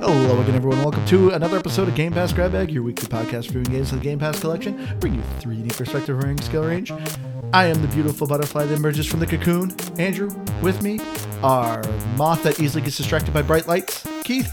[0.00, 0.78] Hello again, everyone.
[0.82, 3.98] Welcome to another episode of Game Pass Grab Bag, your weekly podcast reviewing games of
[3.98, 6.90] the Game Pass collection, bring you 3D perspective varying skill range.
[7.52, 9.76] I am the beautiful butterfly that emerges from the cocoon.
[10.00, 10.28] Andrew,
[10.60, 10.98] with me,
[11.44, 11.80] our
[12.16, 14.04] moth that easily gets distracted by bright lights.
[14.24, 14.50] Keith.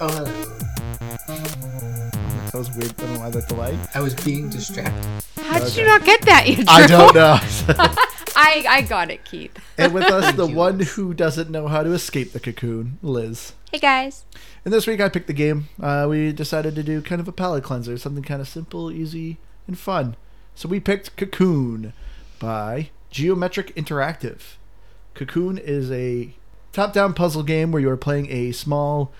[0.00, 0.32] Oh, hello.
[1.26, 2.90] That was weird.
[2.90, 3.76] I don't know why that delay.
[3.96, 4.94] I was being distracted.
[5.42, 5.80] How did Okay.
[5.80, 6.64] you not get that, Andrew?
[6.68, 7.96] I don't know.
[8.42, 9.58] I, I got it, Keith.
[9.76, 13.52] and with us, the one who doesn't know how to escape the cocoon, Liz.
[13.70, 14.24] Hey, guys.
[14.64, 15.68] And this week I picked the game.
[15.80, 19.36] Uh, we decided to do kind of a palate cleanser, something kind of simple, easy,
[19.66, 20.16] and fun.
[20.54, 21.92] So we picked Cocoon
[22.38, 24.56] by Geometric Interactive.
[25.14, 26.34] Cocoon is a
[26.72, 29.12] top down puzzle game where you are playing a small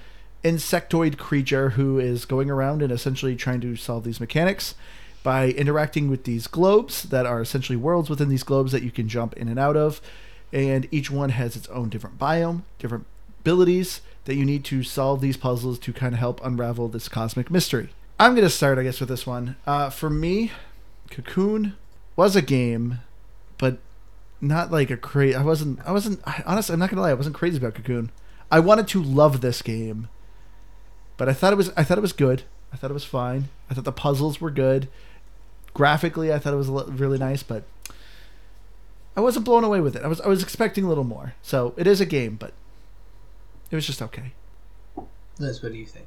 [0.43, 4.75] insectoid creature who is going around and essentially trying to solve these mechanics
[5.23, 9.09] by interacting with these globes that are essentially worlds within these globes that you can
[9.09, 10.01] jump in and out of.
[10.53, 13.07] And each one has its own different biome, different
[13.41, 17.51] abilities that you need to solve these puzzles to kind of help unravel this cosmic
[17.51, 17.91] mystery.
[18.19, 19.57] I'm going to start, I guess, with this one.
[19.67, 20.53] Uh, for me,
[21.11, 21.77] Cocoon
[22.17, 23.01] was a game,
[23.59, 23.79] but
[24.41, 25.35] not like a crazy.
[25.35, 25.81] I wasn't.
[25.87, 26.21] I wasn't.
[26.27, 27.11] I, honestly, I'm not gonna lie.
[27.11, 28.11] I wasn't crazy about Cocoon.
[28.51, 30.09] I wanted to love this game,
[31.17, 31.71] but I thought it was.
[31.77, 32.43] I thought it was good.
[32.73, 33.49] I thought it was fine.
[33.69, 34.89] I thought the puzzles were good.
[35.75, 37.65] Graphically, I thought it was really nice, but
[39.17, 40.03] I wasn't blown away with it.
[40.03, 40.21] I was.
[40.21, 41.35] I was expecting a little more.
[41.43, 42.53] So it is a game, but
[43.71, 44.33] it was just okay.
[45.39, 46.07] Liz, what do you think?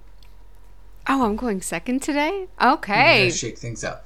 [1.08, 2.48] Oh, I'm going second today?
[2.62, 3.20] Okay.
[3.20, 4.06] gonna shake things up.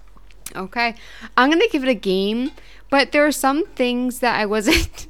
[0.55, 0.95] Okay.
[1.35, 2.51] I'm going to give it a game,
[2.89, 5.07] but there are some things that I wasn't.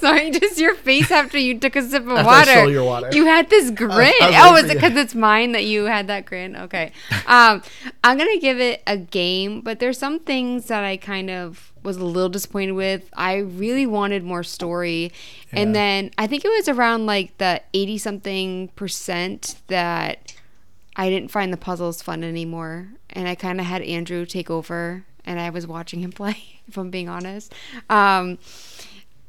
[0.10, 2.50] Sorry, just your face after you took a sip of After I water.
[2.50, 3.10] stole your water.
[3.12, 4.12] You had this grin.
[4.22, 6.56] I was oh, is it because it's mine that you had that grin?
[6.56, 6.92] Okay.
[7.26, 7.62] Um,
[8.02, 11.96] I'm gonna give it a game, but there's some things that I kind of was
[11.96, 13.08] a little disappointed with.
[13.14, 15.12] I really wanted more story,
[15.52, 20.34] and then I think it was around like the 80 something percent that
[20.96, 25.04] I didn't find the puzzles fun anymore, and I kind of had Andrew take over,
[25.24, 26.36] and I was watching him play.
[26.68, 27.52] If I'm being honest.
[27.88, 28.38] Um,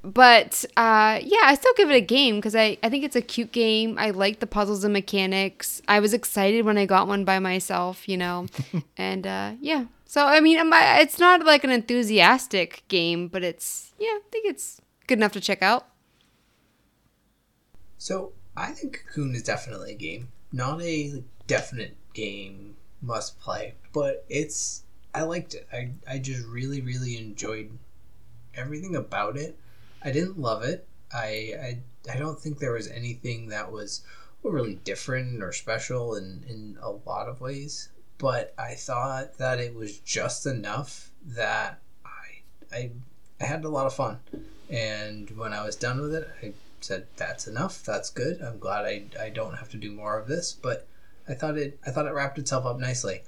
[0.04, 3.22] but uh, yeah, I still give it a game because I, I think it's a
[3.22, 3.98] cute game.
[4.00, 5.82] I like the puzzles and mechanics.
[5.88, 8.48] I was excited when I got one by myself, you know,
[8.98, 9.86] and uh, yeah.
[10.06, 14.46] So I mean, I'm- it's not like an enthusiastic game, but it's yeah, I think
[14.48, 15.88] it's good enough to check out.
[17.98, 24.26] So I think Cocoon is definitely a game, not a definite game must play, but
[24.30, 24.84] it's.
[25.14, 25.68] I liked it.
[25.72, 27.78] I I just really really enjoyed
[28.56, 29.58] everything about it.
[30.04, 30.88] I didn't love it.
[31.14, 31.28] I
[32.08, 34.02] I, I don't think there was anything that was
[34.44, 39.76] really different or special in in a lot of ways, but I thought that it
[39.76, 42.92] was just enough that I I
[43.40, 44.20] I had a lot of fun.
[44.70, 47.84] And when I was done with it, I said, "That's enough.
[47.84, 48.42] That's good.
[48.42, 50.88] I'm glad I, I don't have to do more of this." But
[51.28, 53.24] I thought it I thought it wrapped itself up nicely.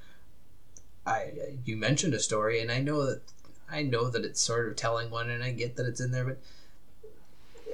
[1.05, 1.33] I
[1.65, 3.21] you mentioned a story, and I know that
[3.69, 6.25] I know that it's sort of telling one, and I get that it's in there,
[6.25, 6.39] but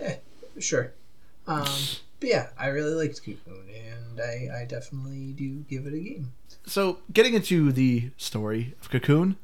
[0.01, 0.15] yeah,
[0.59, 0.93] sure.
[1.47, 1.67] Um,
[2.19, 6.33] but yeah, I really liked Cocoon, and I I definitely do give it a game.
[6.65, 9.37] So, getting into the story of Cocoon,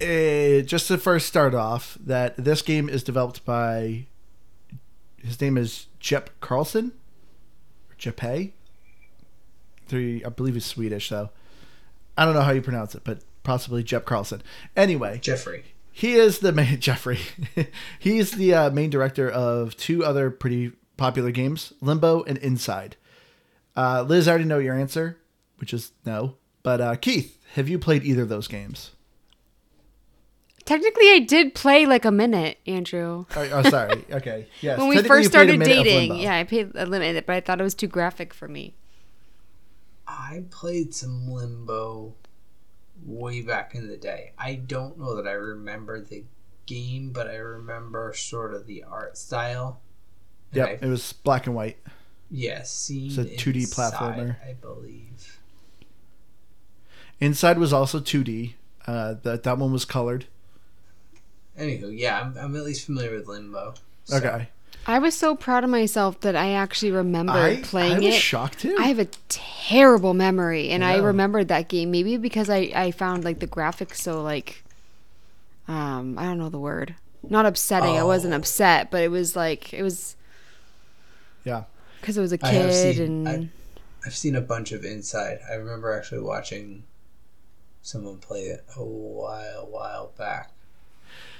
[0.00, 4.06] eh, just to first start off, that this game is developed by
[5.26, 6.92] his name is Jep Carlsen,
[7.90, 8.52] or Jeppe.
[9.88, 11.30] Three, I believe he's Swedish, though.
[12.18, 14.42] I don't know how you pronounce it, but possibly Jep Carlsen.
[14.76, 15.64] Anyway, Jeffrey.
[15.96, 17.20] He is the main Jeffrey.
[17.98, 22.96] He's the uh, main director of two other pretty popular games, Limbo and Inside.
[23.74, 25.16] Uh, Liz, I already know your answer,
[25.56, 26.34] which is no.
[26.62, 28.90] But uh, Keith, have you played either of those games?
[30.66, 33.24] Technically, I did play like a minute, Andrew.
[33.34, 34.04] Oh, oh, sorry.
[34.10, 34.48] Okay.
[34.60, 34.78] Yes.
[34.78, 37.40] when we first you played a started dating, yeah, I paid a limit, but I
[37.40, 38.74] thought it was too graphic for me.
[40.06, 42.16] I played some Limbo
[43.04, 44.32] way back in the day.
[44.38, 46.24] I don't know that I remember the
[46.66, 49.80] game, but I remember sort of the art style.
[50.54, 51.78] I- It was black and white.
[52.30, 54.36] yes, seen It's a 2D platformer.
[54.44, 55.38] I believe.
[57.20, 58.54] Inside was also 2D.
[58.86, 60.26] Uh, that that one was colored.
[61.58, 63.74] Anywho, yeah, I'm, I'm at least familiar with Limbo.
[64.04, 64.48] so- Okay.
[64.88, 68.20] I was so proud of myself that I actually remembered I, playing I was it.
[68.20, 68.76] shocked too.
[68.78, 73.24] I have a terrible memory, and I remembered that game maybe because I I found
[73.24, 74.62] like the graphics so like,
[75.66, 76.94] um, I don't know the word.
[77.28, 77.96] Not upsetting.
[77.96, 78.36] I wasn't Oh.
[78.36, 80.14] upset, but it was like it was
[81.44, 81.64] yeah.
[82.00, 83.48] because it was a kid, seen- and
[84.04, 85.40] I've seen a bunch of Inside.
[85.50, 86.84] I remember actually watching
[87.82, 90.52] someone play it a while, while back.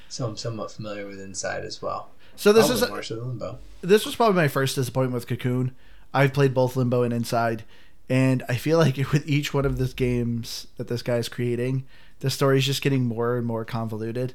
[0.08, 2.10] So I'm somewhat familiar with Inside as well.
[2.36, 3.58] So this Probably is more so Limbo.
[3.80, 5.74] this was probably my first disappointment with Cocoon.
[6.14, 7.64] I've played both Limbo and Inside,
[8.08, 11.84] and I feel like with each one of these games that this guy's creating,
[12.20, 14.34] the story is just getting more and more convoluted.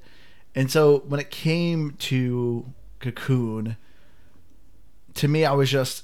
[0.54, 3.78] And so when it came to Cocoon,
[5.16, 6.04] to me, I was just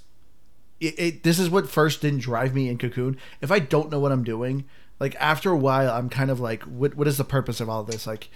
[0.79, 3.17] it, it, this is what first didn't drive me in Cocoon.
[3.41, 4.65] If I don't know what I'm doing,
[4.99, 7.83] like after a while, I'm kind of like, what what is the purpose of all
[7.83, 8.05] this?
[8.07, 8.29] Like,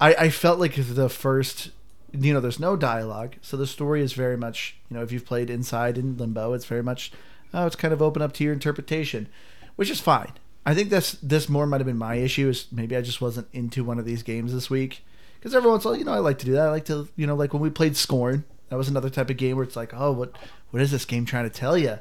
[0.00, 1.70] I I felt like the first,
[2.12, 5.26] you know, there's no dialogue, so the story is very much, you know, if you've
[5.26, 7.12] played Inside and Limbo, it's very much,
[7.54, 9.28] oh, it's kind of open up to your interpretation,
[9.76, 10.32] which is fine.
[10.64, 13.48] I think this this more might have been my issue is maybe I just wasn't
[13.52, 15.04] into one of these games this week
[15.40, 16.68] because every once in a while, you know, I like to do that.
[16.68, 19.36] I like to, you know, like when we played Scorn, that was another type of
[19.36, 20.36] game where it's like, oh, what
[20.70, 21.98] what is this game trying to tell you?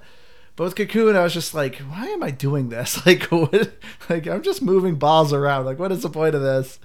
[0.55, 3.01] But with Cocoon, I was just like, why am I doing this?
[3.05, 3.71] Like, what?
[4.09, 5.65] Like, I'm just moving balls around.
[5.65, 6.79] Like, what is the point of this?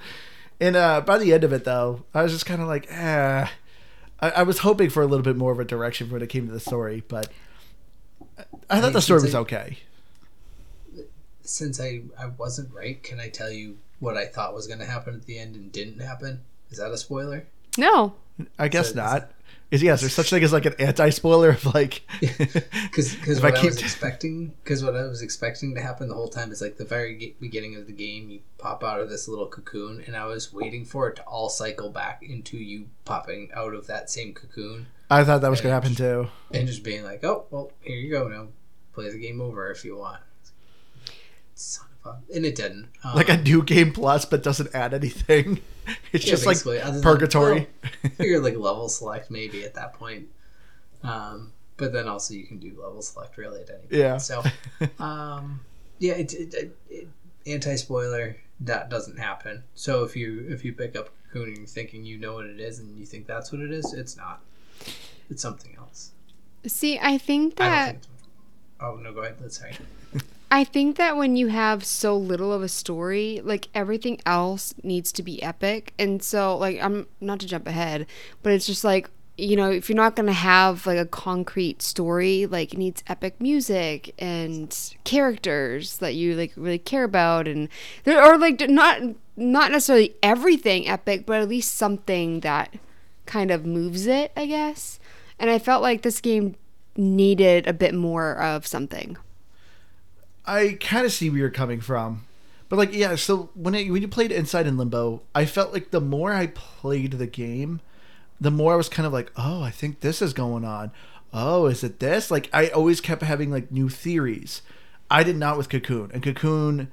[0.61, 3.47] And uh, by the end of it, though, I was just kind of like, eh.
[4.21, 6.47] I, I was hoping for a little bit more of a direction when it came
[6.47, 7.29] to the story, but
[8.39, 9.79] I, I thought Hey, the story was I- okay.
[11.43, 14.85] Since I, I wasn't right, can I tell you what I thought was going to
[14.87, 16.41] happen at the end and didn't happen?
[16.71, 17.47] Is that a spoiler?
[17.79, 18.15] No.
[18.59, 19.31] I guess So- not.
[19.69, 22.03] Is yes, there's such thing as like an anti-spoiler of like.
[22.21, 26.09] Because If what I I, keep- was expecting, because what I was expecting to happen
[26.09, 29.11] the whole time is like the very beginning of the game, you pop out of
[29.11, 32.87] this little cocoon, and I was waiting for it to all cycle back into you
[33.05, 36.29] popping out of that same cocoon I thought that was gonna happen too.
[36.53, 38.29] and just being like, "Oh, well, here you go.
[38.29, 38.49] Now
[38.93, 40.21] play the game over if you want."
[42.07, 42.89] Of a, and it didn't.
[43.05, 45.61] Um, Like a new game plus, but doesn't add anything.
[46.13, 47.69] It's yeah, just like basically, other than- purgatory.
[47.81, 50.27] well, figure like level select maybe at that point.
[51.05, 53.93] Um, but then also you can do level select really at any point.
[53.93, 54.17] Yeah.
[54.17, 54.43] So,
[54.99, 55.61] um,
[56.01, 57.09] yeah, it, it, it, it
[57.47, 59.63] anti spoiler that doesn't happen.
[59.77, 62.59] So if you if you pick up Cocoon and you're thinking you know what it
[62.59, 64.41] is and you think that's what it is, it's not.
[65.31, 66.11] It's something else.
[66.67, 68.09] See, I think I don't that think it's.
[68.81, 69.37] Oh no, go ahead.
[69.41, 69.77] Let's sorry.
[70.51, 75.11] I think that when you have so little of a story, like everything else needs
[75.13, 75.93] to be epic.
[75.99, 78.07] And so like I'm not to jump ahead,
[78.43, 81.83] but it's just like you know, if you're not going to have like a concrete
[81.83, 87.69] story, like it needs epic music and characters that you like really care about and
[88.05, 89.03] there or like not
[89.37, 92.75] not necessarily everything epic, but at least something that
[93.27, 94.99] kind of moves it, I guess.
[95.39, 96.57] And I felt like this game
[96.97, 99.19] needed a bit more of something.
[100.47, 102.25] I kind of see where you're coming from,
[102.69, 103.17] but like, yeah.
[103.17, 106.49] So when it, when you played Inside and Limbo, I felt like the more I
[106.49, 107.81] played the game,
[108.41, 110.91] the more I was kind of like, oh, I think this is going on.
[111.33, 112.31] Oh, is it this?
[112.31, 114.63] Like, I always kept having like new theories.
[115.11, 116.91] I did not with Cocoon, and Cocoon,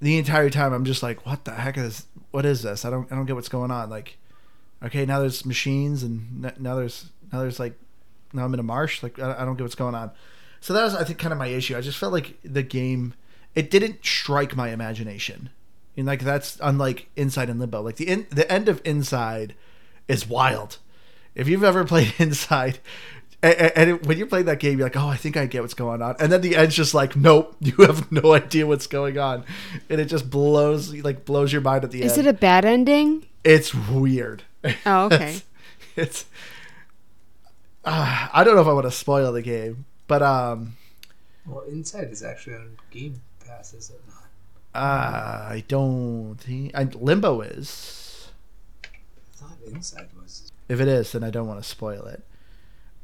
[0.00, 2.84] the entire time, I'm just like, what the heck is what is this?
[2.84, 3.88] I don't I don't get what's going on.
[3.88, 4.18] Like,
[4.82, 7.78] okay, now there's machines, and now there's now there's like
[8.32, 9.02] now I'm in a marsh.
[9.02, 10.10] Like, I, I don't get what's going on.
[10.62, 11.76] So that was, I think, kind of my issue.
[11.76, 13.14] I just felt like the game,
[13.56, 15.50] it didn't strike my imagination,
[15.96, 17.82] and like that's unlike Inside and Limbo.
[17.82, 19.56] Like the in, the end of Inside
[20.06, 20.78] is wild.
[21.34, 22.78] If you've ever played Inside,
[23.42, 25.62] and, and it, when you play that game, you're like, oh, I think I get
[25.62, 28.86] what's going on, and then the end's just like, nope, you have no idea what's
[28.86, 29.44] going on,
[29.90, 32.20] and it just blows like blows your mind at the Is end.
[32.20, 33.26] Is it a bad ending?
[33.42, 34.44] it's weird.
[34.86, 35.30] Oh, okay.
[35.96, 36.24] it's, it's
[37.84, 40.76] uh, I don't know if I want to spoil the game, but um.
[41.46, 44.22] Well, Inside is actually on Game Pass, is it not?
[44.74, 48.30] Uh, I don't think I, Limbo is.
[48.84, 48.88] I
[49.36, 50.50] thought Inside was.
[50.68, 52.24] If it is, then I don't want to spoil it.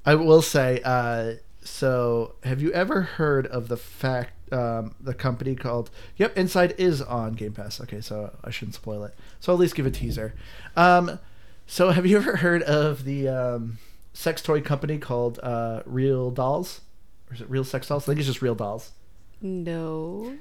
[0.06, 0.80] I will say.
[0.84, 5.90] Uh, so, have you ever heard of the fact um, the company called?
[6.16, 7.80] Yep, Inside is on Game Pass.
[7.80, 9.14] Okay, so I shouldn't spoil it.
[9.40, 10.34] So at least give a teaser.
[10.76, 11.18] Um,
[11.66, 13.78] so have you ever heard of the um,
[14.14, 16.80] sex toy company called uh, Real Dolls?
[17.30, 18.04] Or is it Real Sex Dolls?
[18.04, 18.92] I think it's just Real Dolls.
[19.40, 20.36] No.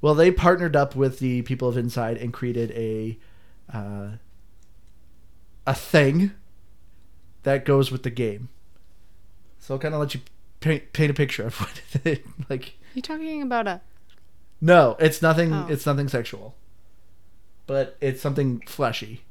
[0.00, 3.18] Well, they partnered up with the people of Inside and created a
[3.72, 4.12] uh,
[5.66, 6.32] a thing
[7.42, 8.48] that goes with the game.
[9.58, 10.20] So I'll kind of let you
[10.60, 12.74] paint, paint a picture of what it, like.
[12.94, 13.80] You talking about a
[14.60, 15.52] No, it's nothing.
[15.52, 15.66] Oh.
[15.68, 16.54] It's nothing sexual,
[17.66, 19.22] but it's something fleshy.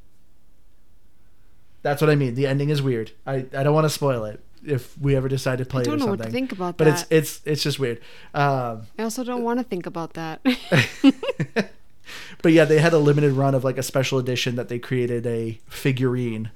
[1.81, 2.35] That's what I mean.
[2.35, 3.11] The ending is weird.
[3.25, 5.93] I, I don't want to spoil it if we ever decide to play I don't
[5.93, 6.19] it or know something.
[6.19, 7.07] what to think about but that.
[7.11, 7.99] it's it's it's just weird.
[8.33, 10.41] Um, I also don't want to think about that.
[12.41, 15.25] but yeah, they had a limited run of like a special edition that they created
[15.25, 16.51] a figurine.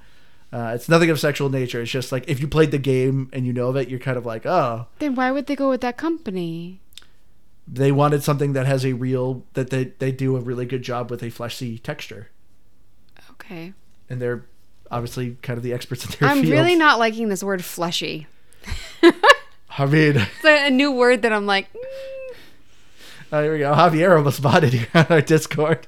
[0.51, 1.81] Uh, it's nothing of sexual nature.
[1.81, 4.17] It's just like if you played the game and you know of it, you're kind
[4.17, 6.79] of like, oh, then why would they go with that company?
[7.65, 11.10] they wanted something that has a real that they they do a really good job
[11.10, 12.29] with a fleshy texture.
[13.31, 13.74] Okay.
[14.10, 14.45] and they're
[14.93, 16.53] obviously kind of the experts in their I'm field.
[16.53, 18.27] really not liking this word fleshy.
[19.77, 22.35] I mean, It's a, a new word that I'm like, mm,
[23.31, 23.73] oh, here we go.
[23.73, 25.88] Javier almost bought it here on our Discord.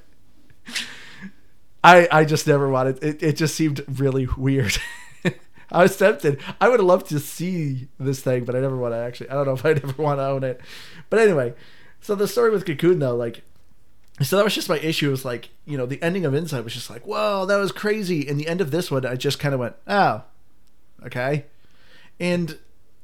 [1.84, 3.22] I I just never wanted it.
[3.22, 4.76] It just seemed really weird.
[5.72, 6.42] I was tempted.
[6.60, 9.30] I would have loved to see this thing, but I never want to actually.
[9.30, 10.60] I don't know if I'd ever want to own it.
[11.12, 11.54] But anyway,
[12.02, 13.44] so the story with Cocoon though, like,
[14.22, 15.08] so that was just my issue.
[15.08, 17.72] It Was like, you know, the ending of Inside was just like, whoa, that was
[17.72, 18.28] crazy.
[18.28, 20.24] And the end of this one, I just kind of went, oh,
[21.06, 21.46] okay.
[22.20, 22.58] And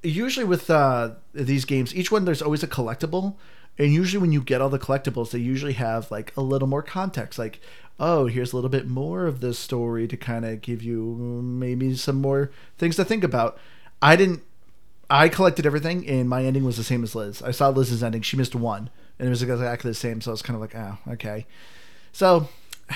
[0.03, 3.35] usually with uh, these games, each one there's always a collectible,
[3.77, 6.83] and usually when you get all the collectibles, they usually have like a little more
[6.83, 7.59] context, like
[8.01, 11.03] oh, here's a little bit more of this story to kind of give you
[11.43, 13.57] maybe some more things to think about.
[14.01, 14.41] I didn't.
[15.09, 17.41] I collected everything, and my ending was the same as Liz.
[17.41, 18.89] I saw Liz's ending; she missed one,
[19.21, 20.19] and it was exactly the same.
[20.19, 21.45] So I was kind of like, oh, okay.
[22.11, 22.49] So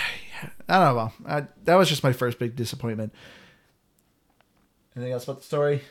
[0.67, 1.13] I don't know.
[1.27, 3.13] I, that was just my first big disappointment.
[4.95, 5.83] Anything else about the story?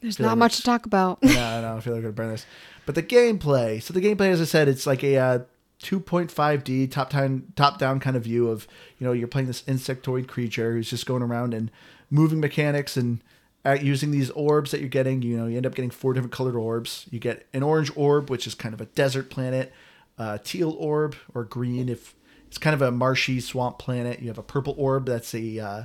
[0.00, 1.22] there's not like much to talk about.
[1.22, 2.46] no, no, I feel like I'm gonna burn this.
[2.86, 3.82] But the gameplay.
[3.82, 5.38] So the gameplay, as I said, it's like a uh,
[5.82, 8.66] 2.5D top down top down kind of view of
[8.98, 11.70] you know you're playing this insectoid creature who's just going around and
[12.10, 13.22] moving mechanics and
[13.66, 15.22] uh, using these orbs that you're getting.
[15.22, 17.06] You know, you end up getting four different colored orbs.
[17.10, 19.72] You get an orange orb, which is kind of a desert planet.
[20.18, 22.14] Uh, teal orb or green if
[22.46, 24.20] it's kind of a marshy swamp planet.
[24.20, 25.84] You have a purple orb that's a uh,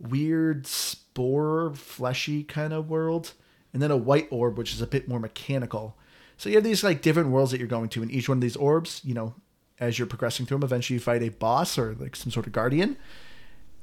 [0.00, 3.34] weird spore fleshy kind of world
[3.72, 5.96] and then a white orb which is a bit more mechanical
[6.38, 8.42] so you have these like different worlds that you're going to and each one of
[8.42, 9.34] these orbs you know
[9.78, 12.52] as you're progressing through them eventually you fight a boss or like some sort of
[12.52, 12.96] guardian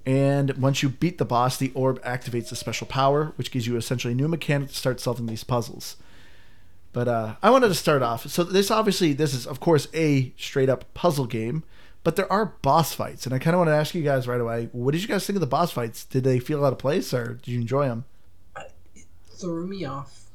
[0.07, 3.75] and once you beat the boss the orb activates a special power which gives you
[3.75, 5.97] essentially a new mechanic to start solving these puzzles.
[6.93, 10.33] But uh, i wanted to start off so this obviously this is of course a
[10.37, 11.63] straight up puzzle game
[12.03, 14.41] but there are boss fights and i kind of want to ask you guys right
[14.41, 16.05] away what did you guys think of the boss fights?
[16.05, 18.05] Did they feel out of place or did you enjoy them
[19.37, 20.29] threw me off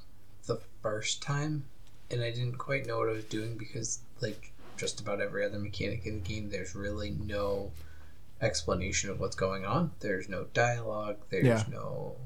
[0.47, 1.65] the first time,
[2.11, 5.59] and I didn't quite know what I was doing because, like, just about every other
[5.59, 7.71] mechanic in the game, there's really no
[8.43, 9.93] explanation of what's going on.
[10.01, 11.17] There's no dialogue.
[11.31, 11.65] There's Yeah.
[11.71, 12.17] no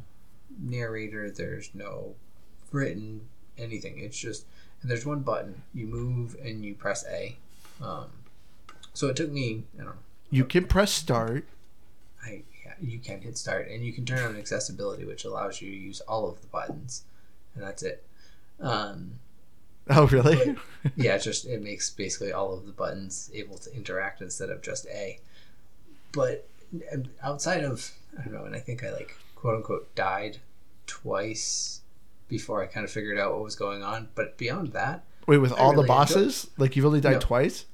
[0.58, 1.30] narrator.
[1.30, 2.14] There's no
[2.72, 3.98] written anything.
[4.00, 4.46] It's just
[4.82, 5.62] and there's one button.
[5.74, 7.36] You move and you press A.
[7.82, 8.06] Um,
[8.94, 9.64] so it took me.
[9.74, 9.92] I don't know.
[10.30, 11.44] you can press start
[12.24, 15.70] I yeah, you can hit start and you can turn on accessibility, which allows you
[15.70, 17.04] to use all of the buttons,
[17.54, 18.02] and that's it.
[18.58, 19.20] Um,
[19.90, 20.56] oh really
[20.96, 24.62] yeah, it's just it makes basically all of the buttons able to interact instead of
[24.62, 25.20] just A.
[26.16, 26.48] But
[27.22, 30.38] outside of I don't know, and I think I like quote unquote died
[30.86, 31.82] twice
[32.28, 34.08] before I kind of figured out what was going on.
[34.14, 37.12] But beyond that, wait with I all the really enjoy- bosses like you've only died
[37.14, 37.20] No.
[37.20, 37.66] twice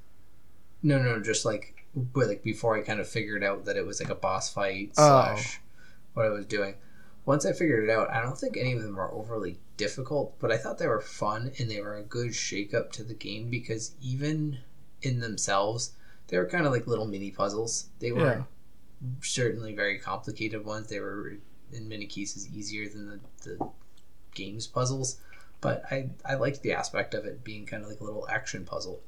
[0.85, 4.01] no, no, just like but like before I kind of figured out that it was
[4.01, 5.37] like a boss fight Oh.
[5.37, 5.61] slash
[6.15, 6.75] what I was doing.
[7.25, 10.51] Once I figured it out, I don't think any of them are overly difficult, but
[10.51, 13.49] I thought they were fun and they were a good shake up to the game
[13.49, 14.59] because even
[15.03, 15.93] in themselves,
[16.33, 17.91] they were kind of like little mini puzzles.
[18.01, 18.45] They yeah were
[19.21, 20.89] certainly very complicated ones.
[20.89, 21.35] They were
[21.73, 23.71] in many cases easier than the, the
[24.35, 25.19] game's puzzles,
[25.61, 28.65] but I I liked the aspect of it being kind of like a little action
[28.65, 29.03] puzzle.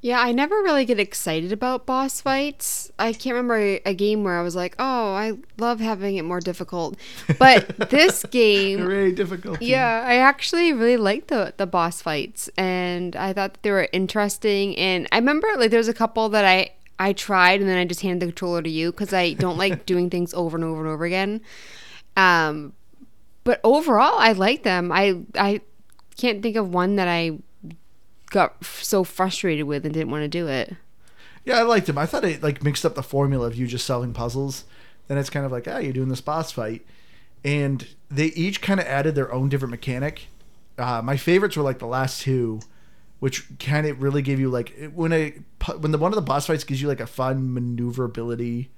[0.00, 2.92] Yeah, I never really get excited about boss fights.
[3.00, 6.22] I can't remember a, a game where I was like, "Oh, I love having it
[6.22, 6.96] more difficult."
[7.36, 9.60] But this game, Hooray, difficult.
[9.60, 14.76] yeah, I actually really liked the the boss fights, and I thought they were interesting.
[14.78, 17.84] And I remember like there was a couple that I I tried, and then I
[17.84, 20.80] just handed the controller to you because I don't like doing things over and over
[20.80, 21.40] and over again.
[22.16, 22.72] Um,
[23.42, 24.92] but overall, I like them.
[24.92, 25.60] I I
[26.16, 27.38] can't think of one that I
[28.30, 30.74] got so frustrated with and didn't want to do it.
[31.44, 31.96] Yeah, I liked him.
[31.98, 34.64] I thought it like mixed up the formula of you just solving puzzles.
[35.06, 36.84] Then it's kind of like, ah, you're doing this boss fight,
[37.42, 40.26] and they each kind of added their own different mechanic.
[40.76, 42.60] Uh, my favorites were like the last two,
[43.18, 45.30] which kind of really gave you like when a
[45.78, 48.70] when the one of the boss fights gives you like a fun maneuverability,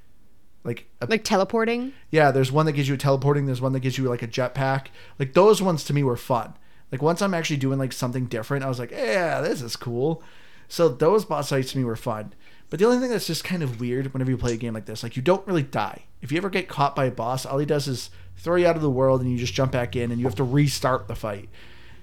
[0.62, 1.92] like a Like teleporting.
[2.10, 3.46] yeah, there's one that gives you a teleporting.
[3.46, 4.86] There's one that gives you like a jetpack.
[5.18, 6.54] Like those ones to me were fun.
[6.92, 10.22] Like once I'm actually doing like something different, I was like, yeah, this is cool.
[10.68, 12.32] So those boss fights to me were fun.
[12.68, 14.86] But the only thing that's just kind of weird whenever you play a game like
[14.86, 16.04] this, like you don't really die.
[16.22, 18.76] If you ever get caught by a boss, all he does is throw you out
[18.76, 21.16] of the world and you just jump back in and you have to restart the
[21.16, 21.48] fight.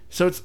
[0.10, 0.44] So it's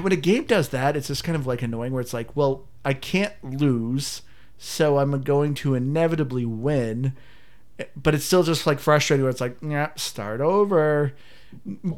[0.00, 2.66] when a game does that, it's just kind of like annoying where it's like, well,
[2.84, 4.22] I can't lose,
[4.58, 7.14] so I'm going to inevitably win
[7.96, 11.14] but it's still just like frustrating where it's like, yeah, start over.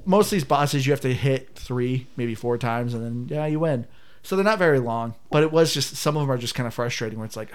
[0.06, 3.46] Most of these bosses you have to hit three, maybe four times, and then yeah,
[3.46, 3.86] you win.
[4.22, 6.66] So they're not very long, but it was just some of them are just kind
[6.66, 7.52] of frustrating where it's like,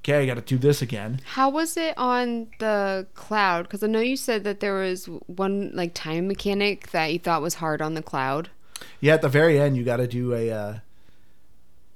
[0.00, 1.20] okay, I got to do this again.
[1.24, 3.62] How was it on the cloud?
[3.64, 7.42] Because I know you said that there was one like time mechanic that you thought
[7.42, 8.50] was hard on the cloud.
[9.00, 10.74] Yeah, at the very end, you got to do a uh,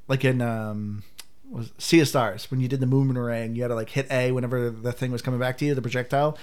[0.09, 1.03] like in um,
[1.51, 3.55] was Sea of Stars when you did the moon boomerang.
[3.55, 5.83] You had to like hit A whenever the thing was coming back to you, the
[5.83, 6.39] projectile.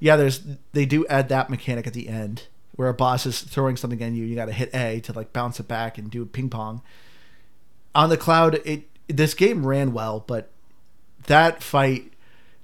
[0.00, 2.44] Yeah, there's they do add that mechanic at the end
[2.78, 4.24] where a boss is throwing something at you.
[4.24, 6.80] You got to hit A to like bounce it back and do ping pong.
[7.92, 10.50] On the cloud, it this game ran well, but
[11.26, 12.12] that fight.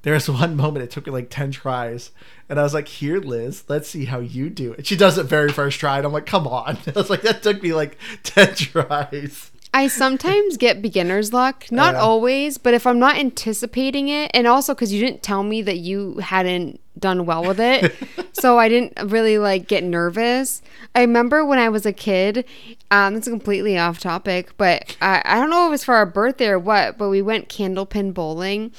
[0.02, 2.12] There was one moment it took me like ten tries,
[2.48, 5.24] and I was like, "Here, Liz, let's see how you do it." She does it
[5.24, 7.98] very first try, and I'm like, "Come on!" I was like, "That took me like
[8.22, 14.30] ten tries." I sometimes get beginner's luck, not always, but if I'm not anticipating it,
[14.32, 17.92] and also because you didn't tell me that you hadn't done well with it,
[18.32, 20.62] so I didn't really like get nervous.
[20.94, 22.44] I remember when I was a kid,
[22.90, 26.06] um, it's completely off topic, but I, I don't know if it was for our
[26.06, 28.72] birthday or what, but we went candlepin bowling,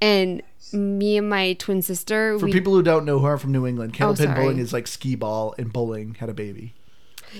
[0.00, 3.52] and me and my twin sister, For we, people who don't know who are from
[3.52, 4.40] New England, candlepin sorry.
[4.40, 6.74] bowling is like skee ball, and bowling had a baby.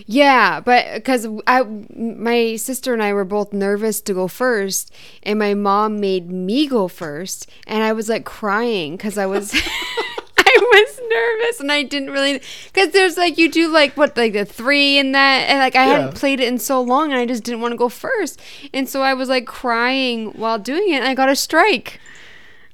[0.06, 1.62] Yeah, but because I,
[1.94, 6.66] my sister and I were both nervous to go first, and my mom made me
[6.66, 9.52] go first, and I was like crying because I was,
[10.72, 12.40] was nervous, and I didn't really,
[12.72, 15.86] because there's like you do like what like the three and that, and like I
[15.86, 15.92] Yeah.
[15.98, 18.40] hadn't played it in so long, and I just didn't want to go first,
[18.72, 22.00] and so I was like crying while doing it, and I got a strike.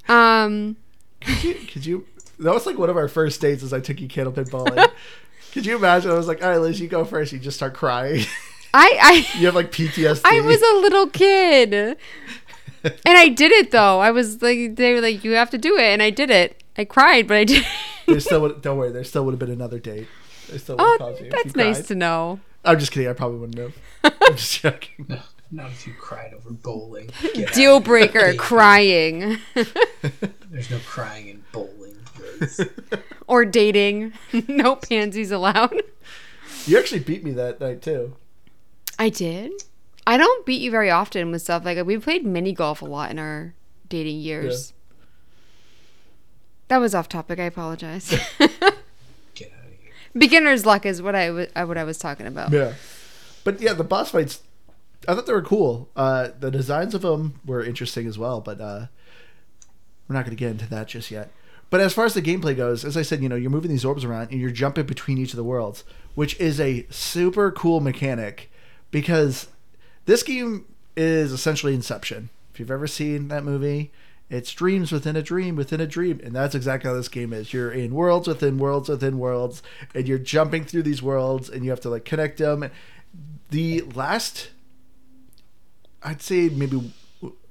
[0.08, 0.76] Um,
[1.20, 1.54] Could you?
[1.54, 2.06] Could you?
[2.38, 3.62] That was like one of our first dates.
[3.62, 4.86] As I took you candlepin bowling.
[5.52, 6.10] could you imagine?
[6.10, 7.32] I was like, "All right, Liz, you go first.
[7.32, 8.24] You just start crying.
[8.72, 8.98] I
[9.34, 9.38] I.
[9.38, 10.20] you have like PTSD.
[10.24, 11.74] I was a little kid.
[11.74, 11.98] and
[13.18, 13.98] I did it though.
[14.00, 15.82] I was like, they were like, you have to do it.
[15.82, 16.62] And I did it.
[16.78, 17.66] I cried, but I did.
[18.06, 18.92] There still would, don't worry.
[18.92, 20.06] There still would have been another date.
[20.48, 21.86] There still would oh, have oh, called you that's you nice cried.
[21.88, 22.40] to know.
[22.64, 23.08] I'm just kidding.
[23.08, 23.74] I probably wouldn't have.
[24.04, 25.06] I'm just joking.
[25.08, 25.18] No,
[25.50, 27.10] not if you cried over bowling.
[27.34, 31.96] Get Deal of breaker, crying There's no crying in bowling.
[33.26, 34.12] Or dating.
[34.46, 35.82] no pansies allowed.
[36.66, 38.16] You actually beat me that night too.
[38.98, 39.52] I did.
[40.06, 43.10] I don't beat you very often with stuff like we played mini golf a lot
[43.10, 43.54] in our
[43.88, 44.72] dating years.
[46.68, 47.40] That was off topic.
[47.40, 48.10] I apologize.
[48.38, 49.92] Get out of here.
[50.16, 52.52] Beginner's luck is what I was what I was talking about.
[52.52, 52.74] Yeah.
[53.44, 54.42] But yeah, the boss fights,
[55.06, 55.88] I thought they were cool.
[55.96, 58.86] Uh, the designs of them were interesting as well, but uh,
[60.06, 61.30] we're not going to get into that just yet.
[61.70, 63.84] But as far as the gameplay goes, as I said, you know, you're moving these
[63.84, 67.80] orbs around and you're jumping between each of the worlds, which is a super cool
[67.80, 68.50] mechanic
[68.90, 69.48] because
[70.06, 70.64] this game
[70.96, 72.30] is essentially Inception.
[72.52, 73.92] If you've ever seen that movie,
[74.30, 77.52] it's dreams within a dream within a dream, and that's exactly how this game is.
[77.52, 79.62] You're in worlds within worlds within worlds,
[79.94, 82.70] and you're jumping through these worlds, and you have to like connect them.
[83.50, 84.50] The last,
[86.02, 86.92] I'd say maybe,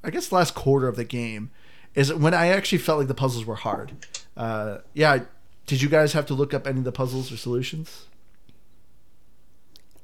[0.04, 1.50] I guess, last quarter of the game
[1.96, 3.94] is when I actually felt like the puzzles were hard.
[4.36, 5.24] Uh, yeah,
[5.66, 8.06] did you guys have to look up any of the puzzles or solutions?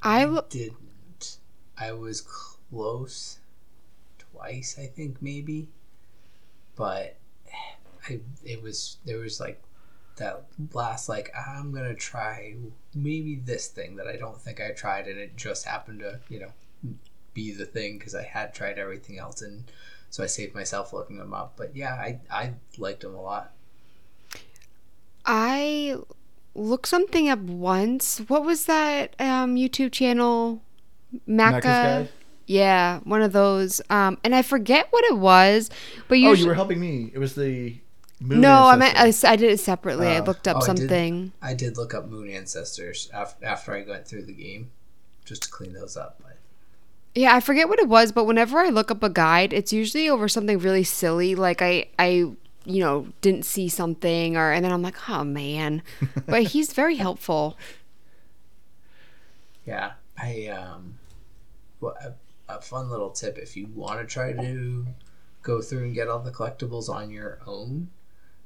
[0.01, 1.37] I w- Didn't.
[1.77, 3.37] I was close
[4.17, 5.67] twice, I think, maybe.
[6.75, 7.17] But
[8.09, 9.61] I, it was, there was like
[10.17, 12.55] that last, like, I'm going to try
[12.93, 16.39] maybe this thing that I don't think I tried, and it just happened to, you
[16.39, 16.51] know,
[17.33, 19.41] be the thing because I had tried everything else.
[19.41, 19.71] And
[20.09, 21.53] so I saved myself looking them up.
[21.57, 23.51] But yeah, I, I liked them a lot.
[25.25, 25.95] I
[26.55, 28.19] looked something up once.
[28.27, 30.61] What was that um, YouTube channel?
[31.27, 31.61] Macca's Macca.
[31.63, 32.09] Guide?
[32.45, 33.81] Yeah, one of those.
[33.89, 35.69] Um, and I forget what it was,
[36.07, 37.11] but Oh, usually you were helping me.
[37.13, 37.77] It was the
[38.19, 39.27] moon no, I meant I, ancestor.
[39.27, 40.07] s- I did it separately.
[40.07, 40.23] I Oh.
[40.23, 40.77] looked up Oh, I did.
[40.77, 41.31] something.
[41.41, 44.71] I did look up Moon Ancestors after, after I went through the game
[45.25, 46.19] just to clean those up.
[46.21, 46.37] But
[47.15, 50.09] Yeah, I forget what it was, but whenever I look up a guide, it's usually
[50.09, 52.31] over something really silly, like I I
[52.65, 55.81] you know didn't see something, or and then I'm like, oh man.
[56.25, 57.57] But he's very helpful.
[59.65, 60.99] Yeah, I um,
[61.79, 61.95] well,
[62.47, 64.85] a, fun little tip if you want to try to
[65.41, 67.89] go through and get all the collectibles on your own.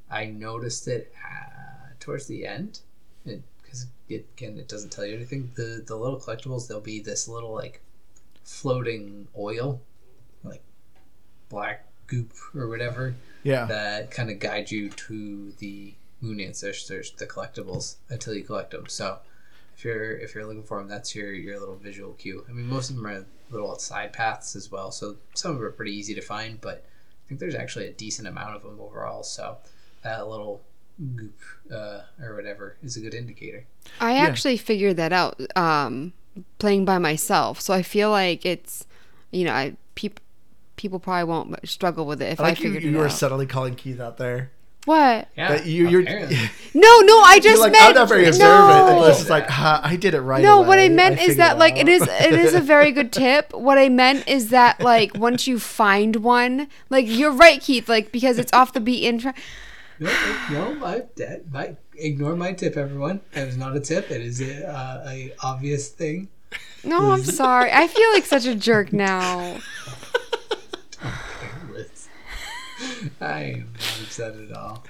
[0.09, 2.79] I noticed it uh, towards the end,
[3.25, 5.51] because it, again it doesn't tell you anything.
[5.55, 7.81] The the little collectibles there'll be this little like
[8.43, 9.81] floating oil,
[10.43, 10.63] like
[11.49, 13.65] black goop or whatever yeah.
[13.65, 18.87] that kind of guide you to the moon ancestors, the collectibles, until you collect them.
[18.87, 19.19] So
[19.75, 22.45] if you're if you're looking for them, that's your your little visual cue.
[22.49, 25.65] I mean, most of them are little side paths as well, so some of them
[25.65, 26.59] are pretty easy to find.
[26.61, 29.23] But I think there's actually a decent amount of them overall.
[29.23, 29.57] So
[30.03, 30.61] that little
[31.15, 31.39] goop
[31.71, 33.65] uh, or whatever is a good indicator.
[34.01, 36.13] I actually figured that out um,
[36.59, 38.85] playing by myself, so I feel like it's
[39.31, 40.19] you know I peop-
[40.75, 43.05] people probably won't struggle with it if I I, like you, figured you it were
[43.05, 43.11] out.
[43.11, 44.51] subtly calling Keith out there.
[44.87, 45.27] What?
[45.35, 46.37] Yeah, that you, you're, apparently.
[46.73, 48.69] No, no, I you're just like, meant I'm not very observant.
[48.69, 48.99] no.
[49.01, 50.43] And it's just like, ha, I did it right.
[50.43, 50.95] No, what I away.
[50.95, 53.51] meant is that like it out." is it is a very good tip.
[53.53, 58.11] What I meant is that like once you find one, like you're right, Keith, like
[58.11, 59.37] because it's off the beaten track.
[59.99, 60.11] No,
[60.51, 63.21] no, my, that, my, ignore my tip, everyone.
[63.33, 64.11] That is not a tip.
[64.11, 66.29] It is a, uh, a obvious thing.
[66.83, 67.71] No, I'm sorry.
[67.71, 69.57] I feel like such a jerk now.
[73.21, 74.83] I am not upset at all.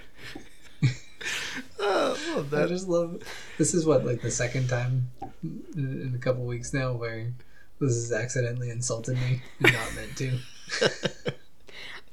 [1.80, 3.22] Oh, well, I just love.
[3.58, 5.10] This is what like the second time
[5.44, 7.32] in, in a couple weeks now where
[7.80, 10.40] Liz has accidentally insulted me and not meant to.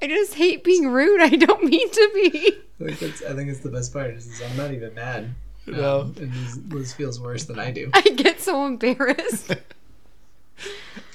[0.02, 1.20] I just hate being rude.
[1.20, 2.52] I don't mean to be.
[2.78, 5.34] Like that's, I think it's the best part is, I'm not even mad.
[5.68, 6.00] Um, No.
[6.18, 7.90] and Liz, Liz feels worse than I do.
[7.94, 9.54] I get so embarrassed.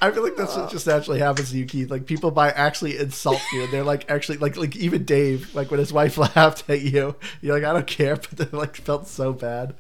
[0.02, 1.92] I feel like that's what just naturally happens to you, Keith.
[1.92, 5.72] Like people by actually insult you, and they're like actually like like even Dave, like
[5.72, 9.08] when his wife laughed at you, you're like I don't care, but they like felt
[9.08, 9.76] so bad.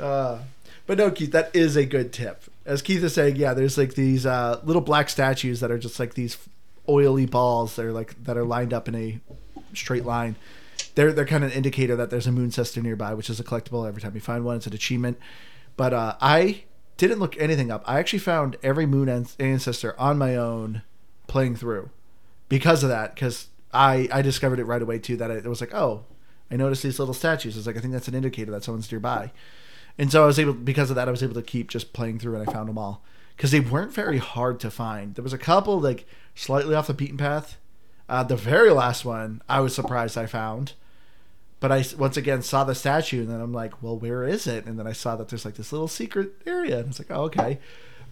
[0.00, 0.40] Uh,
[0.86, 2.44] but no, Keith, that is a good tip.
[2.64, 5.98] As Keith is saying, yeah, there's like these uh, little black statues that are just
[6.00, 6.36] like these
[6.88, 7.76] oily balls.
[7.76, 9.20] They're like that are lined up in a
[9.74, 10.36] straight line.
[10.94, 13.44] They're they're kind of an indicator that there's a moon sister nearby, which is a
[13.44, 13.86] collectible.
[13.86, 15.18] Every time you find one, it's an achievement.
[15.76, 16.64] But uh, I
[16.96, 17.82] didn't look anything up.
[17.86, 20.82] I actually found every moon ancestor on my own
[21.26, 21.90] playing through
[22.48, 23.14] because of that.
[23.14, 25.16] Because I I discovered it right away too.
[25.16, 26.04] That it was like, oh,
[26.50, 27.56] I noticed these little statues.
[27.56, 29.32] It's like I think that's an indicator that someone's nearby.
[29.98, 32.18] And so I was able because of that I was able to keep just playing
[32.18, 33.02] through and I found them all
[33.36, 35.14] because they weren't very hard to find.
[35.14, 37.56] There was a couple like slightly off the beaten path.
[38.08, 40.74] Uh, the very last one I was surprised I found
[41.60, 44.66] but I once again saw the statue, and then I'm like, well, where is it?
[44.66, 47.24] And then I saw that there's like this little secret area, and it's like, oh,
[47.24, 47.58] okay.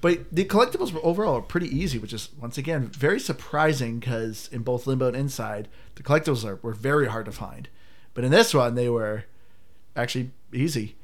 [0.00, 4.62] But the collectibles were overall pretty easy, which is once again very surprising because in
[4.62, 7.68] both Limbo and Inside, the collectibles are, were very hard to find.
[8.12, 9.24] But in this one, they were
[9.96, 10.96] actually easy.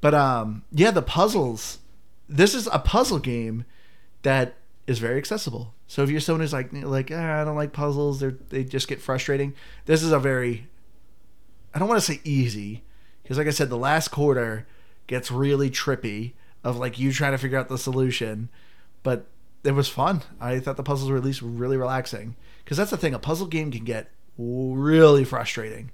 [0.00, 1.78] But um, yeah, the puzzles.
[2.28, 3.64] This is a puzzle game
[4.22, 4.54] that
[4.86, 5.74] is very accessible.
[5.86, 8.88] So if you're someone who's like like ah, I don't like puzzles, they they just
[8.88, 9.54] get frustrating.
[9.84, 10.66] This is a very
[11.76, 12.84] I don't want to say easy
[13.22, 14.66] because, like I said, the last quarter
[15.08, 16.32] gets really trippy
[16.64, 18.48] of like you trying to figure out the solution,
[19.02, 19.26] but
[19.62, 20.22] it was fun.
[20.40, 22.34] I thought the puzzles were at least really relaxing
[22.64, 23.12] because that's the thing.
[23.12, 25.90] A puzzle game can get really frustrating,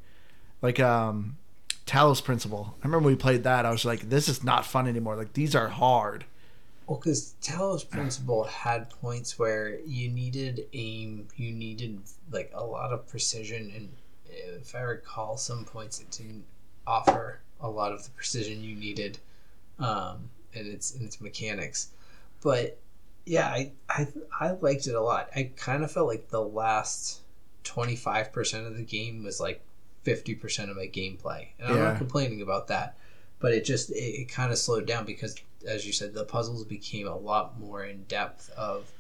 [0.63, 1.37] like um,
[1.85, 2.77] Talos Principle.
[2.81, 3.67] I remember we played that.
[3.67, 5.17] I was like, this is not fun anymore.
[5.17, 6.27] Like these are hard.
[6.87, 11.99] Well, because Talos Principle had points where you needed aim, you needed
[12.31, 13.89] like a lot of precision, and
[14.33, 16.45] if I recall, some points it didn't
[16.87, 19.19] offer a lot of the precision you needed,
[19.79, 21.89] um, in its in its mechanics.
[22.43, 22.79] But
[23.27, 24.09] yeah, I I
[24.41, 25.31] I liked it a lot.
[25.37, 27.21] I kind of felt like the last
[27.65, 29.63] twenty five percent of the game was like
[30.03, 31.85] fifty percent of my gameplay, and I'm Yeah.
[31.91, 32.97] not complaining about that.
[33.39, 36.65] But it just it, it kind of slowed down because as you said, the puzzles
[36.65, 38.91] became a lot more in depth of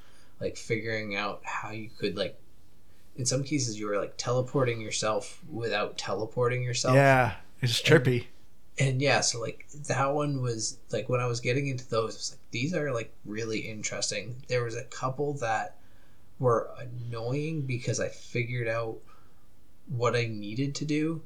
[0.41, 2.39] like figuring out how you could like
[3.17, 6.95] in some cases you were like teleporting yourself without teleporting yourself.
[6.95, 8.27] Yeah, it's trippy.
[8.79, 12.19] And yeah, so like that one was like when I was getting into those, it
[12.19, 14.37] was like these are like really interesting.
[14.49, 15.77] There was a couple that
[16.39, 18.99] were annoying because I figured out
[19.89, 21.23] what I needed to do,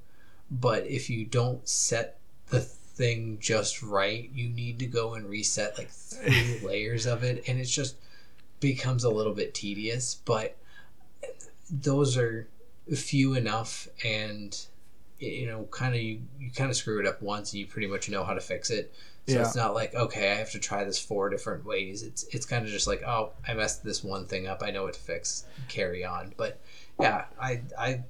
[0.51, 2.19] but if you don't set
[2.49, 7.45] the thing just right, you need to go and reset like three layers of it,
[7.47, 7.97] and it just
[8.59, 10.17] becomes a little bit tedious.
[10.17, 10.57] But
[11.71, 12.49] those are
[12.95, 14.59] few enough, and
[15.19, 17.87] you know, kind of you, you kind of screw it up once, and you pretty
[17.87, 18.93] much know how to fix it.
[19.27, 19.43] So Yeah.
[19.43, 22.03] it's not like okay, I have to try this four different ways.
[22.03, 24.63] It's it's kind of just like oh, I messed this one thing up.
[24.63, 25.45] I know what to fix.
[25.69, 26.33] Carry on.
[26.37, 26.61] But
[27.01, 28.03] yeah, I I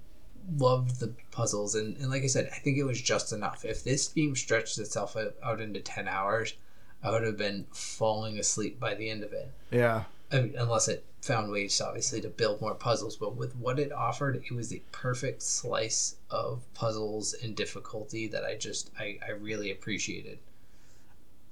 [0.59, 3.65] loved the puzzles, and, and like I said, I think it was just enough.
[3.65, 6.55] If this game stretched itself out, out into ten hours,
[7.03, 9.51] I would have been falling asleep by the end of it.
[9.71, 13.17] Yeah, I mean, unless it found ways, obviously, to build more puzzles.
[13.17, 18.45] But with what it offered, it was a perfect slice of puzzles and difficulty that
[18.45, 20.39] I just I, I really appreciated.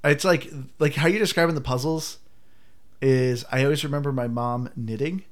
[0.04, 2.18] it's like like how you're describing the puzzles
[3.02, 5.24] is I always remember my mom knitting,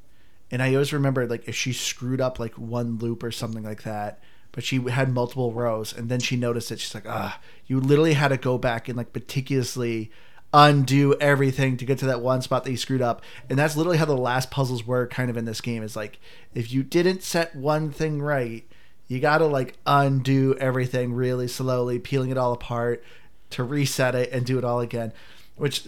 [0.50, 3.84] and I always remember like if she screwed up like one loop or something like
[3.84, 4.20] that,
[4.52, 6.80] but she had multiple rows, and then she noticed it.
[6.80, 10.10] She's like, ah, you literally had to go back and like meticulously
[10.52, 13.98] undo everything to get to that one spot that you screwed up, and that's literally
[13.98, 15.82] how the last puzzles were kind of in this game.
[15.82, 16.18] Is like
[16.54, 18.64] if you didn't set one thing right.
[19.08, 23.04] You gotta like undo everything really slowly, peeling it all apart,
[23.50, 25.12] to reset it and do it all again,
[25.56, 25.84] which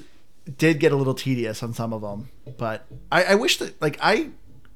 [0.59, 2.29] did get a little tedious on some of them.
[2.59, 4.31] But I, I wish that like I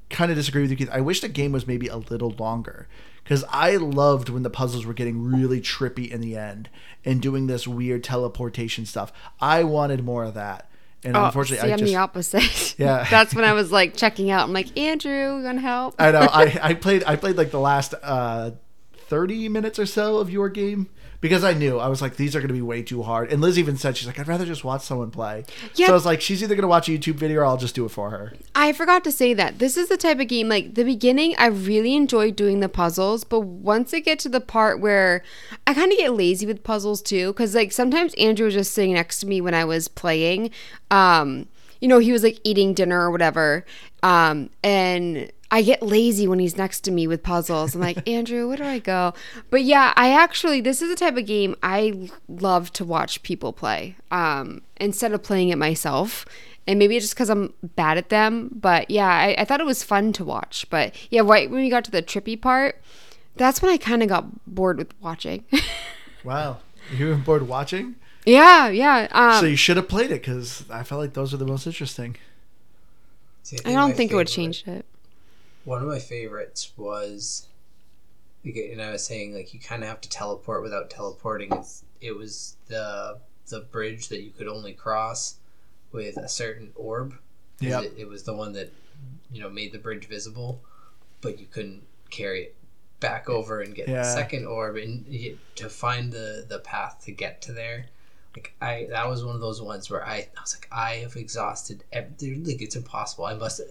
[0.09, 0.89] kind of disagree with you, Keith.
[0.91, 2.87] I wish the game was maybe a little longer
[3.29, 6.67] because I loved when the puzzles were getting really trippy in the end
[7.05, 9.13] and doing this weird teleportation stuff.
[9.39, 10.67] I wanted more of that.
[11.03, 12.75] And Oh, unfortunately, see, I I'm just the opposite.
[12.79, 13.05] Yeah.
[13.11, 14.47] that's when I was like checking out.
[14.47, 15.93] I'm like, Andrew, you gonna help?
[15.99, 16.21] I know.
[16.21, 18.51] I, I played I played like the last uh,
[18.93, 20.89] thirty minutes or so of your game
[21.21, 23.31] because I knew I was like these are going to be way too hard.
[23.31, 25.45] And Liz even said she's like I'd rather just watch someone play.
[25.75, 25.87] Yeah.
[25.87, 27.75] So I was like she's either going to watch a YouTube video or I'll just
[27.75, 28.33] do it for her.
[28.55, 31.47] I forgot to say that this is the type of game like the beginning I
[31.47, 35.23] really enjoyed doing the puzzles, but once I get to the part where
[35.67, 38.93] I kind of get lazy with puzzles too cuz like sometimes Andrew was just sitting
[38.93, 40.51] next to me when I was playing
[40.91, 41.47] um
[41.81, 43.65] you know he was like eating dinner or whatever
[44.03, 47.73] um and I get lazy when he's next to me with puzzles.
[47.73, 49.13] I'm like, Andrew, where do I go?
[49.49, 53.51] But yeah, I actually, this is the type of game I love to watch people
[53.51, 56.25] play um, instead of playing it myself
[56.67, 58.49] and maybe it's just because I'm bad at them.
[58.53, 60.67] But yeah, I, I thought it was fun to watch.
[60.69, 62.79] But yeah, right when we got to the trippy part,
[63.35, 65.45] that's when I kind of got bored with watching.
[66.23, 66.57] Wow.
[66.95, 67.95] You were bored watching?
[68.25, 69.07] yeah, yeah.
[69.11, 71.65] Um, so you should have played it because I felt like those are the most
[71.65, 72.17] interesting.
[73.65, 74.85] I don't my think it would favorite- change it.
[75.69, 77.47] One of my favorites was,
[78.43, 81.53] and I was saying like you kind of have to teleport without teleporting.
[81.53, 85.35] It's, it was the the bridge that you could only cross
[85.91, 87.13] with a certain orb.
[87.59, 87.83] Yep.
[87.83, 88.73] It, it was the one that
[89.31, 90.59] you know made the bridge visible,
[91.21, 92.55] but you couldn't carry it
[92.99, 93.97] back over and get Yeah.
[93.97, 97.85] the second orb and you, to find the the path to get to there.
[98.35, 101.15] Like I, that was one of those ones where I, I was like, I have
[101.15, 101.83] exhausted.
[101.91, 103.25] Every, like it's impossible.
[103.25, 103.61] I must.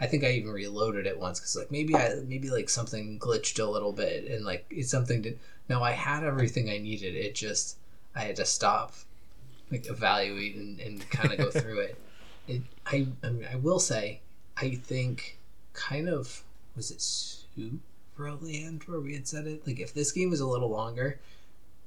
[0.00, 3.62] I think I even reloaded it once because like maybe I maybe like something glitched
[3.62, 5.36] a little bit and like it's something to.
[5.68, 7.14] No, I had everything I needed.
[7.14, 7.76] It just
[8.14, 8.94] I had to stop,
[9.70, 11.98] like evaluate and, and kind of go through it.
[12.48, 14.20] It I I, mean, I will say
[14.56, 15.36] I think
[15.74, 20.40] kind of was it Superliminal where we had said it like if this game was
[20.40, 21.20] a little longer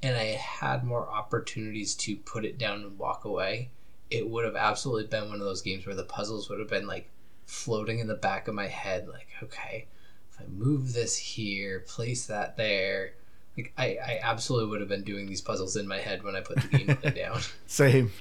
[0.03, 3.69] and I had more opportunities to put it down and walk away,
[4.11, 6.85] it would have absolutely been one of those games where the puzzles would have been
[6.85, 7.09] like
[7.45, 9.87] floating in the back of my head, like, okay,
[10.31, 13.13] if I move this here, place that there.
[13.57, 16.41] Like I, I absolutely would have been doing these puzzles in my head when I
[16.41, 17.39] put the gameplay down.
[17.67, 18.11] Same.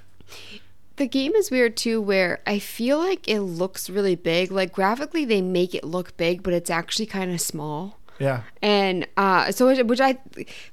[0.96, 4.52] The game is weird too, where I feel like it looks really big.
[4.52, 7.98] Like graphically, they make it look big, but it's actually kind of small.
[8.18, 8.42] Yeah.
[8.60, 10.18] and uh, so which- which I,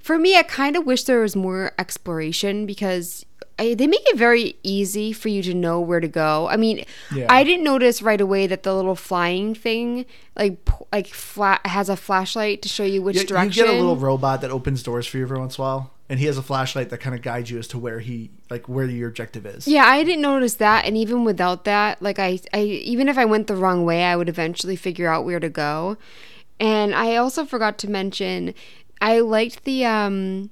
[0.02, 3.26] for me, I kind of wish there was more exploration because
[3.60, 6.48] I, they make it very easy for you to know where to go.
[6.48, 7.28] I mean, Yeah.
[7.30, 10.58] I didn't notice right away that the little flying thing like
[10.92, 14.42] like flat has a flashlight to show you which You, you get a little robot
[14.42, 16.90] that opens doors for you every once in a while, and he has a flashlight
[16.90, 19.68] that kind of guides you as to where he like where your objective is.
[19.68, 23.26] Yeah, I didn't notice that, and even without that, like I, I even if I
[23.26, 25.98] went the wrong way, I would eventually figure out where to go.
[26.62, 28.54] And I also forgot to mention,
[29.02, 30.50] I liked the um,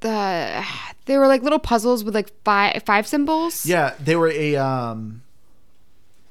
[0.00, 0.64] the
[1.08, 3.66] they were like little puzzles with like five five symbols.
[3.66, 5.22] Yeah, they were a um,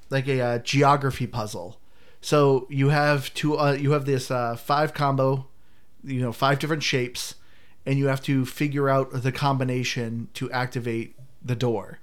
[0.09, 1.79] like a uh, geography puzzle.
[2.21, 3.57] So you have two.
[3.57, 5.47] Uh, you have this uh, five combo,
[6.03, 7.35] you know, five different shapes,
[7.85, 11.99] and you have to figure out the combination to activate the door.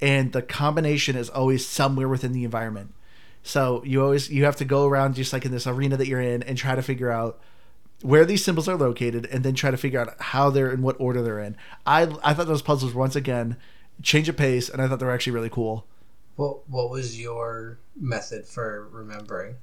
[0.00, 2.94] And the combination is always somewhere within the environment.
[3.42, 6.20] So you always you have to go around just like in this arena that you're
[6.20, 7.40] in and try to figure out
[8.02, 10.96] where these symbols are located and then try to figure out how they're in what
[10.98, 11.56] order they're in.
[11.86, 13.56] I I thought those puzzles once again
[14.02, 15.86] change of pace and I thought they were actually really cool.
[16.36, 19.56] what what was your method for remembering?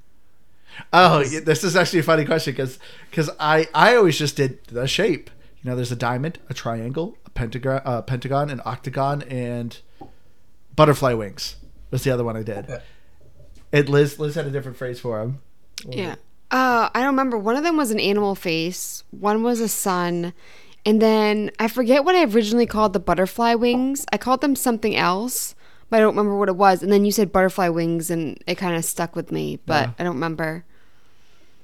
[0.94, 2.78] Oh, yeah, this is actually a funny question because
[3.10, 5.30] because I I always just did the shape.
[5.62, 9.80] You know, there's a diamond, a triangle, a pentagon, uh, pentagon, an octagon, and
[10.76, 11.56] butterfly wings
[11.90, 12.66] was the other one I did.
[12.70, 12.82] Yeah.
[13.74, 15.40] And Liz Liz had a different phrase for him.
[15.90, 16.16] Yeah.
[16.50, 17.38] Uh, I don't remember.
[17.38, 19.04] One of them was an animal face.
[19.12, 20.34] One was a sun.
[20.86, 24.06] And then I forget what I originally called the butterfly wings.
[24.14, 25.54] I called them something else,
[25.90, 26.82] but I don't remember what it was.
[26.82, 29.94] And then you said butterfly wings, and it kind of stuck with me, but Yeah.
[30.00, 30.64] I don't remember.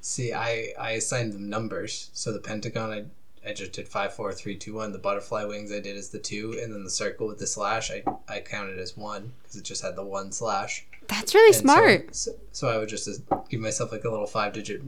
[0.01, 2.09] See, I I assigned them numbers.
[2.13, 3.05] So the pentagon, I
[3.45, 4.91] I just did five, four, three, two, one.
[4.91, 7.91] The butterfly wings I did as the two, and then the circle with the slash
[7.91, 10.85] I I counted as one because it just had the one slash.
[11.07, 12.15] That's really And smart.
[12.15, 14.81] So, so I would just uh, give myself like a little five digit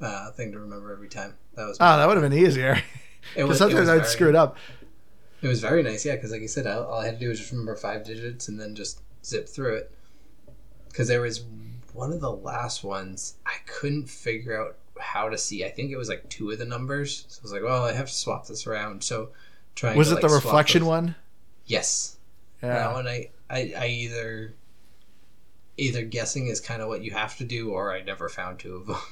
[0.00, 1.34] uh, thing to remember every time.
[1.54, 2.72] That was Oh, that would have been easier.
[3.36, 4.56] it Because was, it sometimes was I'd very- screw it up.
[5.42, 6.14] It was very nice, yeah.
[6.16, 8.48] Because like I said, all, all I had to do was just remember five digits
[8.48, 9.92] and then just zip through it.
[10.88, 11.44] Because there was
[11.92, 15.64] one of the last ones I couldn't figure out how to see.
[15.64, 17.26] I think it was like two of the numbers.
[17.28, 19.04] So I was like, well, I have to swap this around.
[19.04, 19.30] So
[19.74, 19.96] trying.
[19.96, 21.14] Was to, it the like, swap reflection one?
[21.66, 22.16] Yes.
[22.62, 22.74] Yeah.
[22.74, 24.54] That one I, I I either
[25.76, 28.76] either guessing is kind of what you have to do, or I never found two
[28.76, 28.96] of them.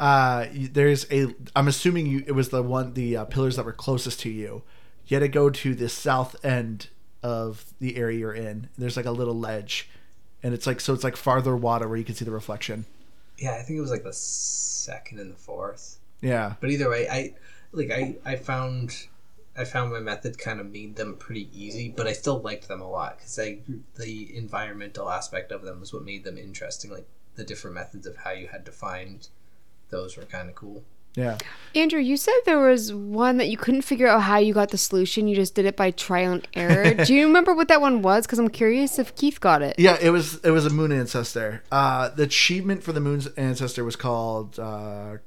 [0.00, 1.26] Uh, there's a.
[1.54, 2.24] I'm assuming you.
[2.26, 4.62] It was the one the uh, pillars that were closest to you.
[5.06, 6.88] You had to go to the south end
[7.22, 8.70] of the area you're in.
[8.78, 9.90] There's like a little ledge,
[10.42, 12.86] and it's like so it's like farther water where you can see the reflection.
[13.40, 15.98] Yeah, I think it was like the second and the fourth.
[16.20, 16.54] Yeah.
[16.60, 17.34] But either way, I
[17.72, 19.06] like I I found
[19.56, 22.82] I found my method kind of made them pretty easy, but I still liked them
[22.82, 23.60] a lot because I
[23.96, 26.90] the environmental aspect of them was what made them interesting.
[26.90, 29.26] Like the different methods of how you had to find
[29.88, 30.84] those were kind of cool.
[31.14, 31.38] Yeah.
[31.74, 34.78] Andrew, you said there was one that you couldn't figure out how you got the
[34.78, 35.28] solution.
[35.28, 36.94] You just did it by trial and error.
[37.04, 38.26] Do you remember what that one was?
[38.26, 39.76] Because I'm curious if Keith got it.
[39.78, 41.62] Yeah, it was it was a moon ancestor.
[41.70, 45.18] Uh, the achievement for the moon's ancestor was called uh,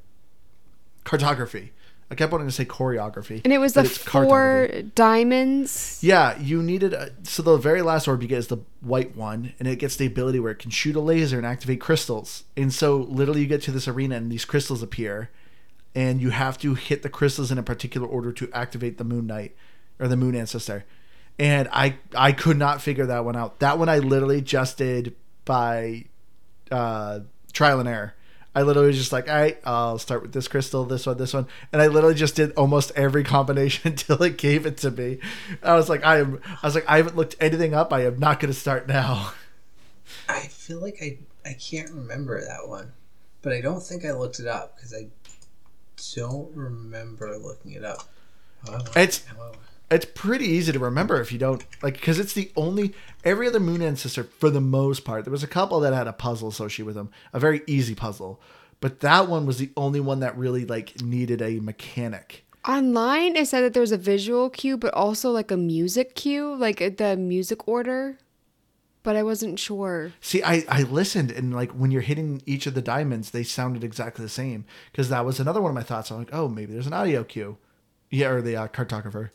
[1.05, 1.71] cartography.
[2.11, 5.99] I kept wanting to say choreography, And it was the four diamonds.
[6.03, 9.53] Yeah, you needed a, so the very last orb you get is the white one,
[9.57, 12.43] and it gets the ability where it can shoot a laser and activate crystals.
[12.55, 15.31] And so literally, you get to this arena and these crystals appear,
[15.95, 19.27] and you have to hit the crystals in a particular order to activate the Moon
[19.27, 19.55] Knight
[19.99, 20.85] or the Moon Ancestor.
[21.39, 23.59] And I I could not figure that one out.
[23.59, 26.05] That one I literally just did by
[26.71, 27.21] uh,
[27.53, 28.13] trial and error.
[28.55, 31.33] I literally was just like, all right, I'll start with this crystal, this one, this
[31.33, 35.19] one, and I literally just did almost every combination until it gave it to me.
[35.63, 37.91] I was like, I am, I was like, I haven't looked anything up.
[37.91, 39.33] I am not going to start now.
[40.29, 42.93] I feel like I I can't remember that one,
[43.41, 45.07] but I don't think I looked it up because I
[46.15, 48.09] don't remember looking it up.
[48.67, 49.57] Oh, however, It's- however,
[49.91, 53.59] It's pretty easy to remember if you don't like, because it's the only every other
[53.59, 55.23] Moon Ancestor for the most part.
[55.23, 58.41] There was a couple that had a puzzle associated with them, a very easy puzzle,
[58.79, 62.43] but that one was the only one that really like needed a mechanic.
[62.67, 66.55] Online, it said that there was a visual cue, but also like a music cue,
[66.55, 68.17] like the music order.
[69.03, 70.13] But I wasn't sure.
[70.21, 73.83] See, I, I listened and like when you're hitting each of the diamonds, they sounded
[73.83, 74.65] exactly the same.
[74.91, 76.09] Because that was another one of my thoughts.
[76.09, 77.57] I'm like, oh, maybe there's an audio cue.
[78.09, 79.31] Yeah, or the uh, cartographer.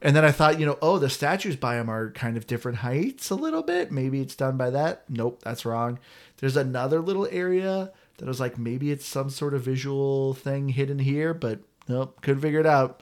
[0.00, 2.78] And then I thought, you know, oh, the statues by him are kind of different
[2.78, 3.92] heights a little bit.
[3.92, 5.04] Maybe it's done by that.
[5.08, 6.00] Nope, that's wrong.
[6.38, 10.98] There's another little area that was like, maybe it's some sort of visual thing hidden
[10.98, 13.00] here, but nope, couldn't figure it out.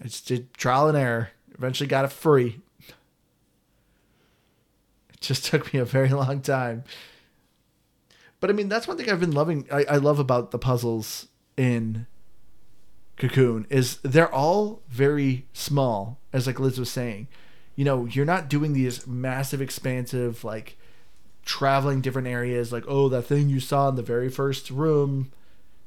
[0.00, 1.30] I just did trial and error.
[1.56, 2.60] Eventually got it free.
[5.18, 6.84] It just took me a very long time.
[8.40, 9.66] But I mean, that's one thing I've been loving.
[9.70, 11.26] I, I love about the puzzles
[11.56, 12.06] in
[13.16, 17.26] Cocoon is they're all very small, as like Liz was saying.
[17.74, 20.76] You know, you're not doing these massive, expansive, like
[21.44, 22.72] traveling different areas.
[22.72, 25.32] Like, oh, that thing you saw in the very first room,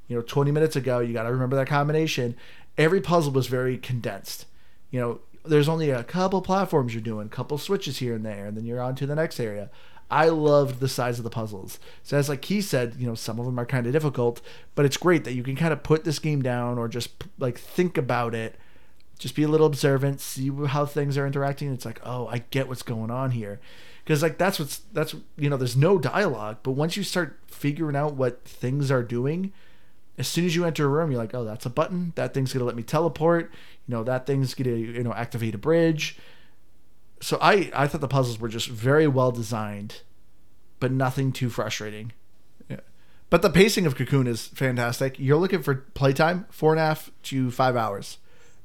[0.08, 1.00] you know, 20 minutes ago.
[1.00, 2.36] You got to remember that combination.
[2.78, 4.46] Every puzzle was very condensed.
[4.90, 8.46] You know, there's only a couple platforms you're doing, a couple switches here and there,
[8.46, 9.70] and then you're on to the next area.
[10.10, 11.80] I loved the size of the puzzles.
[12.04, 14.42] So as like he said, you know, some of them are kind of difficult,
[14.76, 17.58] but it's great that you can kind of put this game down or just like
[17.58, 18.58] think about it,
[19.18, 21.72] just be a little observant, see how things are interacting.
[21.74, 23.62] It's like, oh, I get what's going on here,
[24.04, 27.96] because like that's what's that's you know, there's no dialogue, but once you start figuring
[27.96, 29.54] out what things are doing,
[30.22, 32.14] as soon as you enter a room, you're like, oh, that's a button.
[32.16, 33.52] That thing's gonna let me teleport.
[33.88, 36.18] You know, that thing's gonna you know activate a bridge.
[37.22, 40.02] So I I thought the puzzles were just very well designed,
[40.80, 42.14] but nothing too frustrating.
[42.70, 42.82] Yeah.
[43.32, 45.18] But the pacing of Cocoon is fantastic.
[45.18, 48.20] You're looking for playtime four and a half to five hours.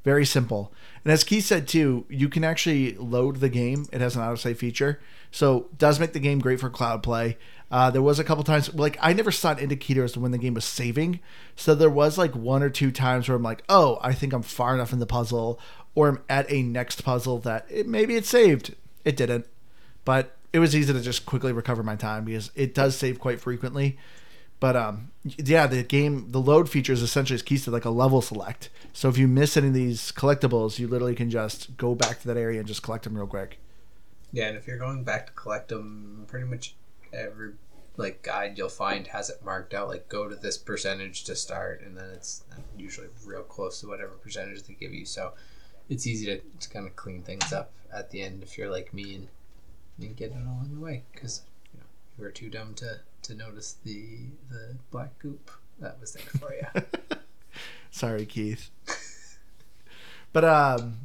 [0.05, 0.73] Very simple.
[1.05, 3.87] And as Keith said too, you can actually load the game.
[3.93, 7.39] It has an autosave feature, so does make the game great for cloud play.
[7.71, 10.31] Uh, there was a couple times like I never saw an indicator as to when
[10.31, 11.21] the game was saving,
[11.57, 14.43] so there was like one or two times where I'm like, oh, I think I'm
[14.43, 15.59] far enough in the puzzle,
[15.95, 18.77] or I'm at a next puzzle that it, maybe it saved.
[19.05, 19.47] It didn't,
[20.05, 23.41] but it was easy to just quickly recover my time because it does save quite
[23.41, 23.99] frequently.
[24.59, 27.91] But um, yeah, the game, the load feature is essentially as keys to like a
[27.91, 28.71] level select.
[28.93, 32.29] So if you miss any of these collectibles, you literally can just go back to
[32.29, 33.59] that area and just collect them real quick.
[34.33, 36.75] yeah, and if you're going back to collect them, pretty much
[37.13, 37.53] every
[37.97, 41.83] like guide you'll find has it marked out like go to this percentage to start,
[41.85, 42.45] and then it's
[42.77, 45.07] usually real close to whatever percentage they give you.
[45.07, 45.33] So
[45.89, 48.93] it's easy to, to kind of clean things up at the end if you're like
[48.93, 49.29] me and
[49.99, 51.43] you get it in the way because
[51.73, 51.87] you know
[52.19, 54.19] you were too dumb to to notice the
[54.51, 56.83] the black goop that was there for you.
[57.91, 58.71] Sorry, Keith.
[60.33, 60.99] but um,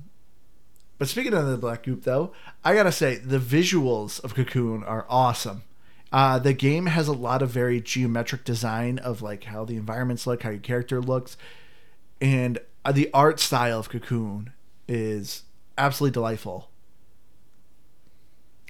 [0.98, 2.34] but speaking of the black goop, though,
[2.64, 5.64] I gotta say the visuals of Cocoon are awesome.
[6.12, 10.28] Uh, the game has a lot of very geometric design of like how the environments
[10.28, 11.38] look, how your character looks,
[12.20, 14.52] and uh, the art style of Cocoon
[14.88, 15.44] is
[15.78, 16.70] absolutely delightful.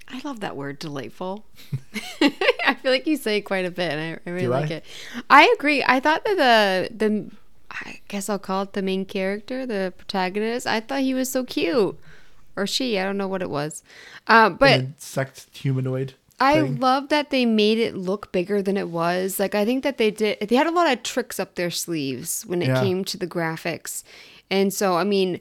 [0.08, 1.46] I love that word, delightful.
[2.22, 4.70] I feel like you say it quite a bit, and I, I really Do like
[4.72, 4.76] I?
[4.76, 4.86] it.
[5.30, 5.84] I agree.
[5.86, 7.32] I thought that the the
[7.72, 10.68] I guess I'll call it the main character, the protagonist.
[10.68, 11.98] I thought he was so cute,
[12.58, 13.00] or she.
[13.00, 13.84] I don't know what it was,
[14.28, 16.16] uh, but insect humanoid.
[16.42, 16.80] I thing.
[16.80, 19.40] love that they made it look bigger than it was.
[19.40, 22.44] Like I think that they did they had a lot of tricks up their sleeves
[22.48, 22.82] when it Yeah.
[22.82, 24.04] came to the graphics.
[24.50, 25.40] And so I mean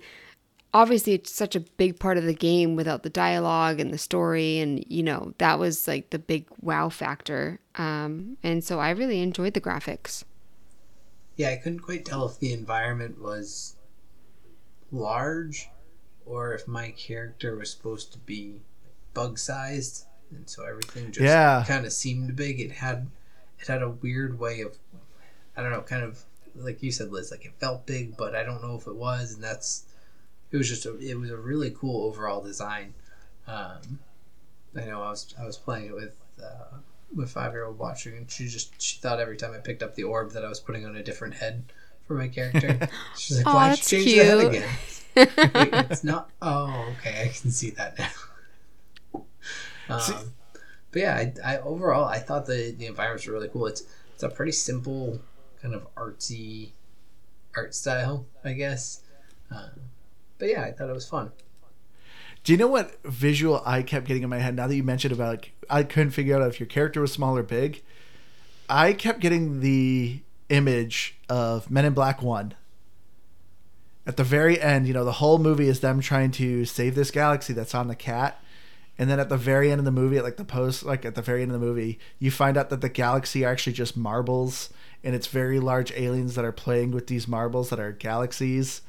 [0.74, 4.59] obviously it's such a big part of the game without the dialogue and the story
[4.61, 7.61] and you know that was like the big wow factor.
[7.76, 10.24] Um and so I really enjoyed the graphics.
[11.36, 13.76] Yeah, I couldn't quite tell if the environment was
[14.92, 15.68] large
[16.26, 18.62] or if my character was supposed to be
[19.14, 21.64] bug sized, and so everything just Yeah.
[21.66, 22.60] kind of seemed big.
[22.60, 23.08] It had
[23.60, 24.76] it had a weird way of
[25.56, 26.22] I don't know, kind of
[26.56, 29.34] like you said, Liz, like it felt big, but I don't know if it was,
[29.34, 29.84] and that's
[30.50, 32.94] it was just a it was a really cool overall design.
[33.46, 33.98] Um,
[34.76, 36.16] I know I was I was playing it with.
[36.42, 36.76] Uh,
[37.12, 39.96] with five year old watching, and she just she thought every time I picked up
[39.96, 41.64] the orb that I was putting on a different head
[42.06, 42.88] for my character.
[43.18, 44.38] She's like, Aw, "Why that's you change the head
[45.16, 46.30] cute." again?" Wait, it's not.
[46.40, 48.08] Oh, okay, I can see that now.
[49.93, 50.32] Um,
[50.93, 53.66] but yeah, I, I overall I thought the the environments were really cool.
[53.66, 53.84] It's
[54.14, 55.20] it's a pretty simple
[55.62, 56.70] kind of artsy
[57.57, 59.03] art style, I guess.
[59.51, 59.70] Um,
[60.38, 61.32] but yeah, I thought it was fun.
[62.43, 65.12] Do you know what visual I kept getting in my head now that you mentioned
[65.12, 67.82] about like I couldn't figure out if your character was small or big?
[68.68, 72.55] I kept getting the image of Men in Black 1.
[74.07, 77.11] At the very end, you know, the whole movie is them trying to save this
[77.11, 78.43] galaxy that's on the cat.
[79.01, 81.14] And then at the very end of the movie, at like the post, like at
[81.14, 83.96] the very end of the movie, you find out that the galaxy are actually just
[83.96, 84.68] marbles
[85.03, 88.82] and it's very large aliens that are playing with these marbles that are galaxies.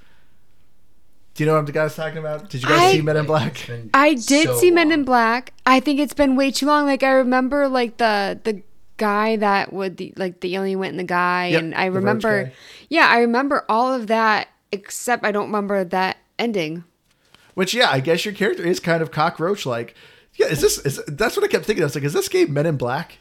[1.33, 2.49] Do you know what the guy's talking about?
[2.49, 3.69] Did you guys I- see Men in Black?
[3.93, 5.05] I did so see Men in.
[5.05, 5.53] Black.
[5.65, 6.85] I think it's been way too long.
[6.85, 8.63] Like I remember like the the
[8.97, 12.51] guy that would the like the alien went in the guy Yep, and I remember.
[12.89, 16.83] Yeah, I remember all of that except I don't remember that ending.
[17.53, 19.95] Which, yeah, I guess your character is kind of cockroach like.
[20.35, 20.77] Yeah, is this?
[20.79, 21.83] Is that's what I kept thinking.
[21.83, 23.17] I was like, is this game Men in Black?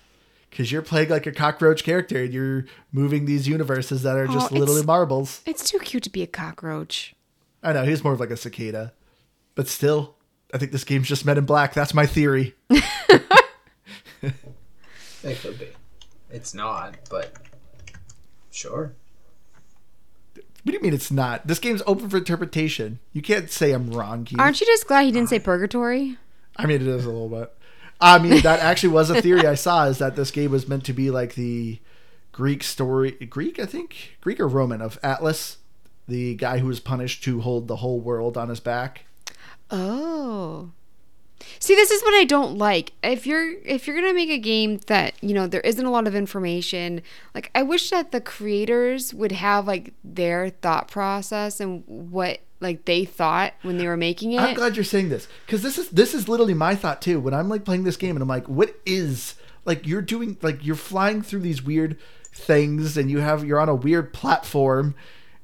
[0.49, 4.33] Because you're playing like a cockroach character and you're moving these universes that are oh,
[4.33, 5.41] just Oh, it's- literally marbles.
[5.47, 7.15] It's too cute to be a cockroach.
[7.63, 8.93] I know he's more of like a cicada,
[9.55, 10.15] but still,
[10.55, 11.75] I think this game's just Men in Black.
[11.75, 12.55] That's my theory.
[15.23, 15.69] It could be.
[16.31, 17.33] It's not, but
[18.51, 18.95] sure.
[20.63, 21.47] What do you mean it's not?
[21.47, 23.01] This game's open for interpretation.
[23.13, 24.25] You can't say I'm wrong.
[24.25, 24.39] Keith.
[24.39, 25.31] Aren't you just glad he didn't ah.
[25.31, 26.19] say purgatory?
[26.57, 27.53] I mean, it is a little bit.
[28.01, 30.85] I mean, that actually was a theory I saw is that this game was meant
[30.87, 31.79] to be like the
[32.33, 35.59] Greek story, Greek, I think, Greek or Roman of Atlas,
[36.09, 39.05] the guy who was punished to hold the whole world on his back.
[39.71, 40.73] Oh.
[41.59, 42.93] See, this is what I don't like.
[43.03, 46.07] If you're if you're gonna make a game that you know there isn't a lot
[46.07, 47.03] of information,
[47.35, 52.85] like I wish that the creators would have like their thought process and what like
[52.85, 54.41] they thought when they were making it.
[54.41, 57.19] I'm glad you're saying this because this is this is literally my thought too.
[57.21, 59.35] When I'm like playing this game and I'm like, what is
[59.65, 61.99] like you're doing like you're flying through these weird
[62.33, 64.95] things and you have you're on a weird platform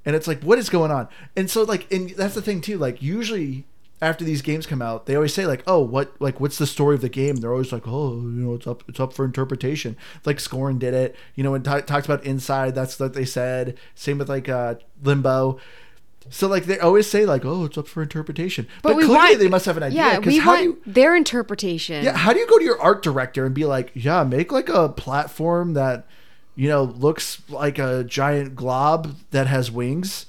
[0.05, 1.09] and it's like what is going on?
[1.37, 2.79] And so like and that's the thing too.
[2.79, 3.67] Like usually
[4.03, 6.95] after these games come out, they always say like, oh, what like what's the story
[6.95, 7.37] of the game?
[7.37, 9.97] They're always like, oh, you know, it's up it's up for interpretation.
[10.25, 13.79] Like Scorn did it, you know, when t- talked about Inside, that's what they said.
[13.95, 15.59] Same with like uh, Limbo.
[16.29, 18.67] So like they always say like, oh, it's up for interpretation.
[18.83, 19.99] But, we clearly want- they must have an idea.
[19.99, 22.05] Yeah, we how want do you, their interpretation.
[22.05, 24.69] yeah, how do you go to your art director and be like, yeah, make like
[24.69, 26.07] a platform that,
[26.55, 30.27] you know, looks like a giant glob that has wings?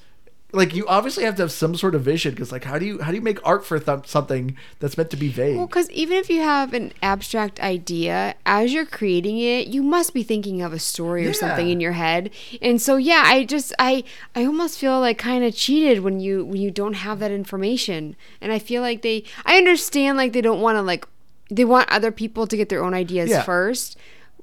[0.53, 3.01] Like you obviously have to have some sort of vision because like how do you
[3.01, 5.57] how do you make art for th- something that's meant to be vague?
[5.57, 10.13] Well, because even if you have an abstract idea, as you're creating it, you must
[10.13, 12.29] be thinking of a story or something in your head.
[12.61, 16.45] And so, yeah, I just, I, I almost feel like kind of cheated when you
[16.45, 18.15] when you don't have that information.
[18.39, 21.05] And I feel like they, I understand like they don't want to like,
[21.51, 23.43] they want other people to get their own ideas Yeah.
[23.43, 23.97] first.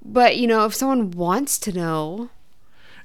[0.05, 2.29] But you know, if someone wants to know,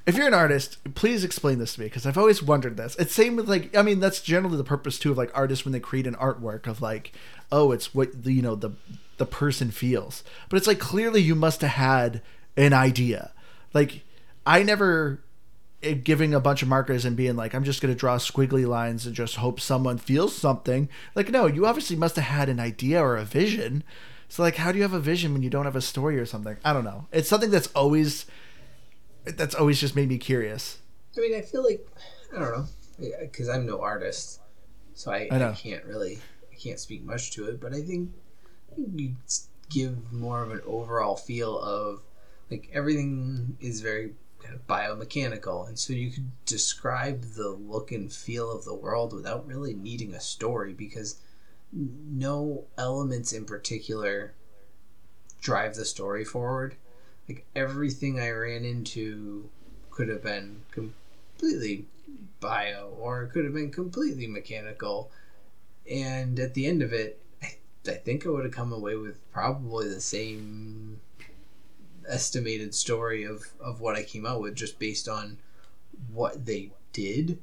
[0.05, 2.95] if you're an artist, please explain this to me because I've always wondered this.
[2.97, 5.71] It's same with like I mean that's generally the purpose too of like artists when
[5.71, 7.13] they create an artwork of like
[7.51, 8.71] oh it's what the you know the
[9.17, 10.23] the person feels.
[10.49, 12.21] But it's like clearly you must have had
[12.57, 13.31] an idea.
[13.73, 14.03] Like
[14.45, 15.21] I never
[15.83, 18.65] eh, giving a bunch of markers and being like I'm just going to draw squiggly
[18.65, 20.89] lines and just hope someone feels something.
[21.13, 23.83] Like no, you obviously must have had an idea or a vision.
[24.27, 26.25] So like how do you have a vision when you don't have a story or
[26.25, 26.57] something?
[26.63, 27.07] I don't know.
[27.11, 28.25] It's something that's always
[29.37, 30.79] that's always just made me curious.
[31.17, 31.85] I mean, I feel like
[32.35, 32.67] I don't know
[33.19, 34.39] because I'm no artist,
[34.93, 36.19] so I, I I, can't really
[36.51, 37.59] I can't speak much to it.
[37.59, 38.11] But I think
[38.77, 39.15] you
[39.69, 42.01] give more of an overall feel of
[42.49, 48.11] like everything is very kind of biomechanical, and so you could describe the look and
[48.11, 51.21] feel of the world without really needing a story because
[51.71, 54.33] no elements in particular
[55.41, 56.75] drive the story forward.
[57.29, 59.49] Like everything I ran into
[59.91, 61.85] could have been completely
[62.39, 65.11] bio or it could have been completely mechanical.
[65.89, 67.57] And at the end of it, I,
[67.87, 71.01] I think I would have come away with probably the same
[72.07, 75.37] estimated story of, of what I came out with just based on
[76.11, 77.37] what they did.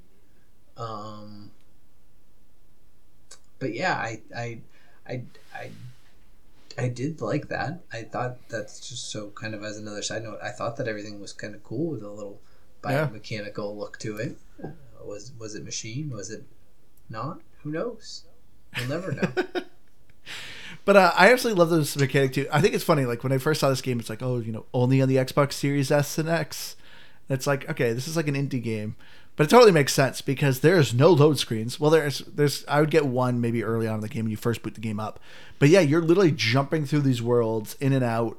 [0.76, 1.52] Um,
[3.60, 4.58] but yeah, I, I,
[5.08, 5.22] I,
[5.54, 5.70] I,
[6.78, 7.84] I did like that.
[7.92, 10.38] I thought that's just so kind of as another side note.
[10.42, 12.40] I thought that everything was kind of cool with a little
[12.84, 13.08] Yeah.
[13.08, 14.36] biomechanical look to it.
[14.62, 14.68] Uh,
[15.04, 16.10] was was it machine?
[16.10, 16.44] Was it
[17.08, 17.40] not?
[17.62, 18.24] Who knows?
[18.78, 19.62] We'll never know.
[20.84, 22.46] But uh, I absolutely love this mechanic too.
[22.52, 23.06] I think it's funny.
[23.06, 25.16] Like when I first saw this game, it's like, oh, you know, only on the
[25.16, 26.76] Xbox Series S and X.
[27.28, 28.94] And it's like, okay, this is like an indie game,
[29.36, 31.78] but it totally makes sense because there's no load screens.
[31.78, 34.36] Well, there's there's I would get one maybe early on in the game when you
[34.36, 35.20] first boot the game up,
[35.58, 38.38] but yeah, you're literally jumping through these worlds in and out,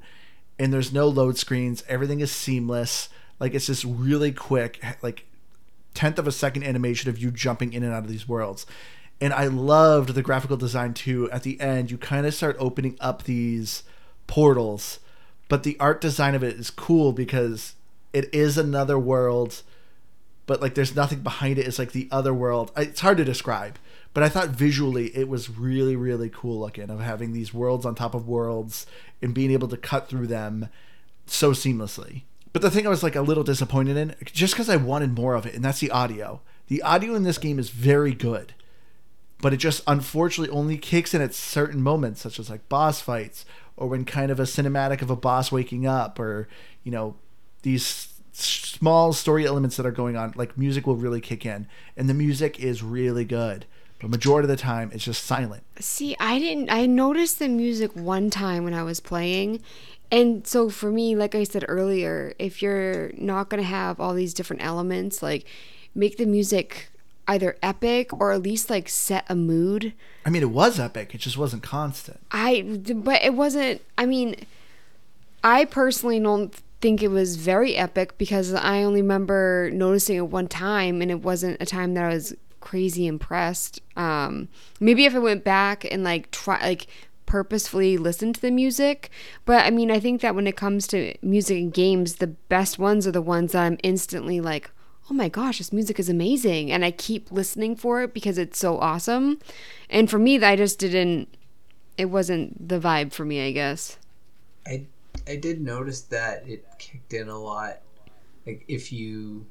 [0.58, 1.84] and there's no load screens.
[1.88, 3.10] Everything is seamless.
[3.40, 5.26] Like it's just really quick, like
[5.94, 8.66] tenth of a second animation of you jumping in and out of these worlds.
[9.20, 11.30] And I loved the graphical design too.
[11.32, 13.84] At the end, you kind of start opening up these
[14.28, 15.00] portals,
[15.50, 17.74] but the art design of it is cool because
[18.14, 19.64] it is another world,
[20.48, 21.68] but like there's nothing behind it.
[21.68, 22.72] It's like the other world.
[22.76, 23.78] It's hard to describe,
[24.16, 27.94] but I thought visually it was really, really cool looking of having these worlds on
[27.94, 28.88] top of worlds
[29.22, 30.70] and being able to cut through them
[31.28, 32.24] so seamlessly.
[32.54, 35.36] But the thing I was like a little disappointed in, just because I wanted more
[35.36, 36.42] of it, and that's the audio.
[36.70, 38.54] The audio in this game is very good,
[39.42, 43.46] but it just unfortunately only kicks in at certain moments, such as like boss fights
[43.76, 46.48] or when kind of a cinematic of a boss waking up, or
[46.84, 47.16] you know
[47.62, 50.34] these small story elements that are going on.
[50.36, 53.66] Like music will really kick in, and the music is really good.
[54.00, 55.64] But majority of the time, it's just silent.
[55.80, 56.70] See, I didn't.
[56.70, 59.62] I noticed the music one time when I was playing.
[60.12, 64.14] And so for me, like I said earlier, if you're not going to have all
[64.14, 65.46] these different elements, like
[65.96, 66.90] make the music
[67.28, 69.94] either epic or at least like set a mood.
[70.26, 71.14] I mean, it was epic.
[71.14, 72.20] It just wasn't constant.
[72.32, 72.62] I,
[72.94, 74.36] but it wasn't, I mean,
[75.44, 80.48] I personally don't think it was very epic because I only remember noticing it one
[80.48, 83.82] time and it wasn't a time that I was crazy impressed.
[83.96, 84.50] Um,
[84.80, 86.88] maybe if I went back and like try, like
[87.26, 89.10] purposefully listen to the music.
[89.46, 92.80] But I mean, I think that when it comes to music and games, the best
[92.80, 94.72] ones are the ones that I'm instantly like,
[95.10, 96.72] oh my gosh, this music is amazing.
[96.72, 99.40] And I keep listening for it because it's so awesome.
[99.90, 101.36] And for me, I just didn't,
[101.98, 103.98] it wasn't the vibe for me, I guess.
[104.66, 104.88] I
[105.28, 107.82] I did notice that it kicked in a lot.
[108.46, 109.46] Like if you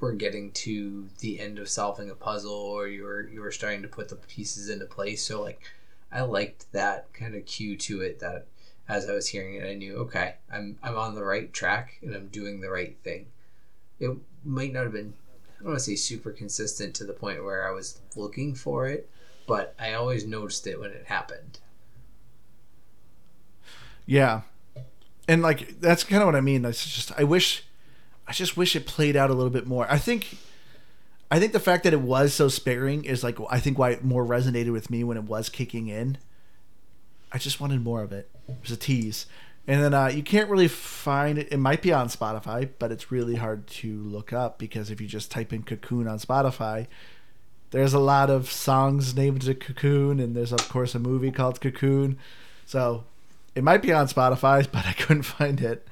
[0.00, 3.82] were getting to the end of solving a puzzle or you were you were starting
[3.82, 5.22] to put the pieces into place.
[5.22, 5.60] So like
[6.12, 8.46] I liked that kind of cue to it that
[8.88, 12.14] as I was hearing it I knew okay, I'm I'm on the right track and
[12.14, 13.26] I'm doing the right thing.
[13.98, 14.10] It
[14.44, 15.14] might not have been
[15.58, 18.86] I don't want to say super consistent to the point where I was looking for
[18.86, 19.08] it,
[19.46, 21.58] but I always noticed it when it happened.
[24.04, 24.42] Yeah.
[25.28, 26.64] And like that's kind of what I mean.
[26.64, 27.64] It's just I wish
[28.26, 29.86] I just wish it played out a little bit more.
[29.90, 30.38] I think
[31.30, 34.04] I think the fact that it was so sparing is like I think why it
[34.04, 36.18] more resonated with me when it was kicking in.
[37.32, 38.30] I just wanted more of it.
[38.48, 39.26] It was a tease.
[39.68, 41.48] And then uh, you can't really find it.
[41.50, 45.08] It might be on Spotify, but it's really hard to look up because if you
[45.08, 46.86] just type in Cocoon on Spotify,
[47.72, 51.60] there's a lot of songs named to Cocoon, and there's of course a movie called
[51.60, 52.16] Cocoon.
[52.64, 53.04] So
[53.56, 55.88] it might be on Spotify, but I couldn't find it.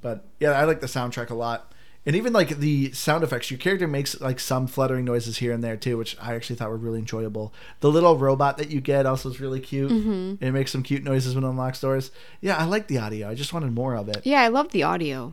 [0.00, 1.70] But yeah, I like the soundtrack a lot.
[2.06, 5.64] And even like the sound effects, your character makes like some fluttering noises here and
[5.64, 7.54] there too, which I actually thought were really enjoyable.
[7.80, 9.90] The little robot that you get also is really cute.
[9.90, 10.44] Mm-hmm.
[10.44, 12.10] It makes some cute noises when it unlocks doors.
[12.42, 13.30] Yeah, I like the audio.
[13.30, 14.20] I just wanted more of it.
[14.24, 15.32] Yeah, I love the audio.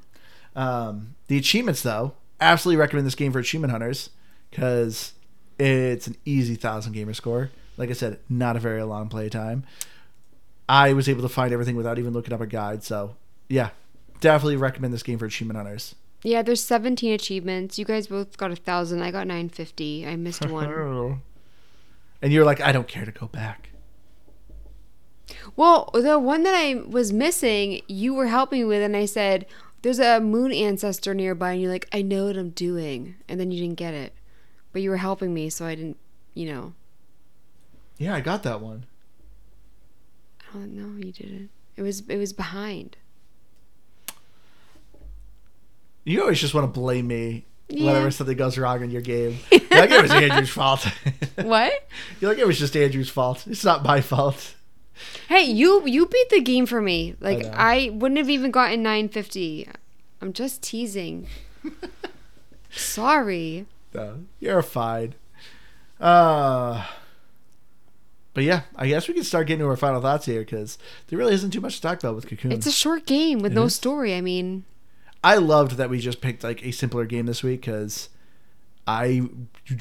[0.55, 4.09] Um, the achievements, though, absolutely recommend this game for achievement hunters
[4.49, 5.11] because
[5.59, 7.51] it's an easy thousand gamer score.
[7.76, 9.65] Like I said, not a very long play time.
[10.72, 12.82] I was able to find everything without even looking up a guide.
[12.82, 13.17] So,
[13.49, 13.72] yeah,
[14.22, 15.95] definitely recommend this game for achievement hunters.
[16.24, 17.78] Yeah, there's 17 achievements.
[17.78, 19.01] You guys both got a thousand.
[19.01, 20.07] I got 950.
[20.07, 21.22] I missed one.
[22.22, 23.72] and you're like, I don't care to go back.
[25.57, 29.45] well, the one that I was missing, you were helping me with, and I said,
[29.82, 33.51] "There's a moon ancestor nearby," and you're like, "I know what I'm doing," and then
[33.51, 34.13] you didn't get it,
[34.72, 35.97] but you were helping me, so I didn't,
[36.34, 36.74] you know.
[37.97, 38.86] Yeah, I got that one.
[40.54, 41.49] No, no, you didn't.
[41.76, 42.97] It was it was behind.
[46.04, 47.88] You always just want to blame me Yeah.
[47.88, 49.38] whenever something goes wrong in your game.
[49.52, 50.86] You're like it was Andrew's fault.
[51.36, 51.88] What?
[52.20, 53.45] You're like it was just Andrew's fault.
[53.47, 54.56] It's not my fault.
[55.28, 57.16] Hey, you you beat the game for me.
[57.20, 57.54] Like know.
[57.56, 59.70] I, wouldn't have even gotten 950.
[60.22, 61.28] I'm just teasing.
[62.70, 63.66] Sorry.
[63.93, 65.16] No, you're fine.
[65.99, 66.86] Uh,
[68.34, 70.77] but yeah, I guess we can start getting to our final thoughts here because
[71.07, 72.51] there really isn't too much to talk about with Cocoon.
[72.51, 73.75] It's a short game with It no is.
[73.75, 74.13] story.
[74.15, 74.63] I mean,
[75.23, 78.09] I loved that we just picked like a simpler game this week because
[78.88, 79.21] I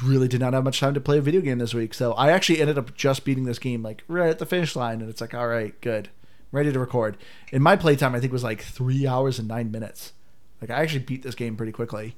[0.03, 1.95] really did not have much time to play a video game this week.
[1.95, 5.01] So I actually ended up just beating this game like right at the finish line,
[5.01, 6.09] and it's like, all right, good,
[6.53, 7.17] I'm ready to record.
[7.53, 10.13] In my playtime, I think was like three hours and nine minutes.
[10.61, 12.17] Like I actually beat this game pretty quickly.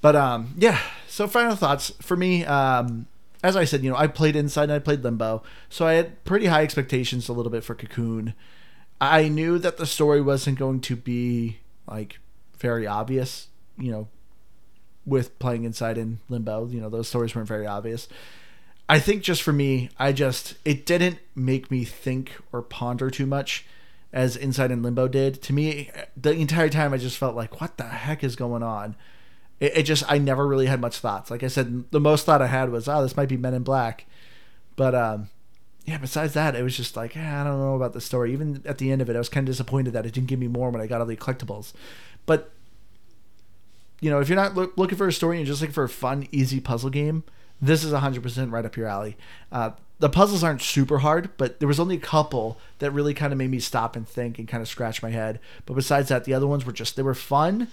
[0.00, 0.80] But um, yeah.
[1.06, 2.44] So final thoughts for me.
[2.44, 3.06] Um,
[3.44, 6.24] as I said, you know, I played Inside and I played Limbo, so I had
[6.24, 8.32] pretty high expectations a little bit for Cocoon.
[9.02, 12.18] I knew that the story wasn't going to be like
[12.58, 14.08] very obvious, you know,
[15.04, 16.68] with playing Inside and Limbo.
[16.68, 18.08] You know, those stories weren't very obvious.
[18.88, 23.26] I think just for me, I just it didn't make me think or ponder too
[23.26, 23.66] much
[24.10, 25.42] as Inside and Limbo did.
[25.42, 28.96] To me, the entire time I just felt like, what the heck is going on?
[29.60, 31.30] It, it just I never really had much thoughts.
[31.30, 33.62] Like I said, the most thought I had was, oh, this might be Men in
[33.62, 34.06] Black,
[34.76, 35.28] but um,
[35.84, 35.98] yeah.
[35.98, 38.32] Besides that, it was just like, eh, I don't know about the story.
[38.32, 40.38] Even at the end of it, I was kind of disappointed that it didn't give
[40.38, 41.72] me more when I got all the collectibles.
[42.26, 42.50] But
[44.00, 45.84] you know, if you're not loo- looking for a story and you're just looking for
[45.84, 47.24] a fun, easy puzzle game,
[47.60, 49.16] this is 100% right up your alley.
[49.50, 53.32] Uh, the puzzles aren't super hard, but there was only a couple that really kind
[53.32, 55.40] of made me stop and think and kind of scratch my head.
[55.64, 57.68] But besides that, the other ones were just they were fun.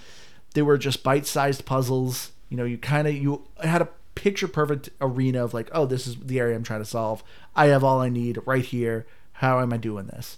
[0.54, 2.32] They were just bite-sized puzzles.
[2.50, 6.08] You know, you kind of you had a picture perfect arena of like, oh, this
[6.08, 7.24] is the area I'm trying to solve.
[7.56, 9.06] I have all I need right here.
[9.34, 10.38] How am I doing this?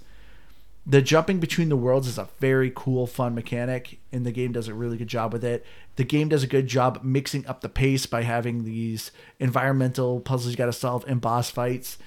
[0.86, 4.68] the jumping between the worlds is a very cool fun mechanic and the game does
[4.68, 7.70] a really good job with it the game does a good job mixing up the
[7.70, 11.98] pace by having these environmental puzzles you got to solve and boss fights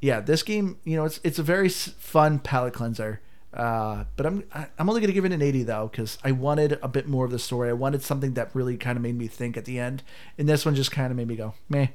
[0.00, 3.20] yeah this game you know it's it's a very fun palate cleanser
[3.52, 4.44] uh, but I'm
[4.78, 7.30] I'm only gonna give it an 80 though because I wanted a bit more of
[7.30, 7.68] the story.
[7.68, 10.02] I wanted something that really kind of made me think at the end,
[10.38, 11.88] and this one just kind of made me go meh.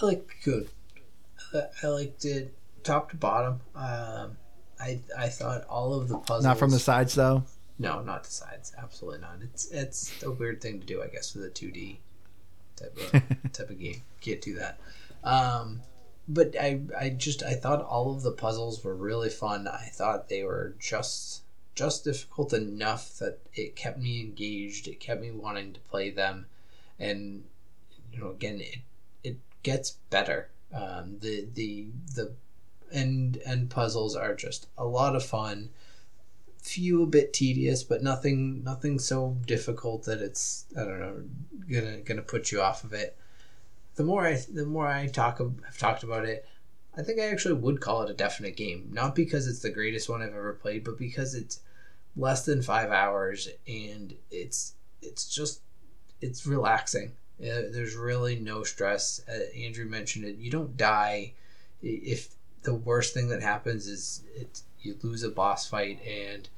[0.00, 0.68] I like good.
[1.54, 2.54] I, I liked it
[2.84, 3.60] top to bottom.
[3.74, 4.36] Um,
[4.80, 6.44] I I thought all of the puzzles.
[6.44, 7.44] Not from the sides though.
[7.78, 8.72] No, not the sides.
[8.78, 9.38] Absolutely not.
[9.42, 11.98] It's it's a weird thing to do, I guess, with a two D
[12.76, 13.12] type of
[13.52, 14.02] type of game.
[14.20, 14.78] Can't do that.
[15.24, 15.80] Um,
[16.32, 19.68] but I I just I thought all of the puzzles were really fun.
[19.68, 21.42] I thought they were just
[21.74, 24.88] just difficult enough that it kept me engaged.
[24.88, 26.46] It kept me wanting to play them,
[26.98, 27.44] and
[28.12, 28.78] you know, again, it
[29.22, 30.50] it gets better.
[30.72, 32.32] Um, the the the
[32.90, 35.70] end end puzzles are just a lot of fun
[36.62, 41.22] few a bit tedious, but nothing nothing so difficult that it's I don't know
[41.70, 43.16] gonna gonna put you off of it.
[43.94, 46.46] The more I the more I talk have talked about it,
[46.96, 48.88] I think I actually would call it a definite game.
[48.92, 51.60] Not because it's the greatest one I've ever played, but because it's
[52.16, 55.60] less than five hours and it's it's just
[56.20, 57.12] it's relaxing.
[57.40, 59.20] Uh, there's really no stress.
[59.28, 60.36] Uh, Andrew mentioned it.
[60.36, 61.32] You don't die
[61.82, 62.28] if
[62.62, 66.48] the worst thing that happens is it you lose a boss fight and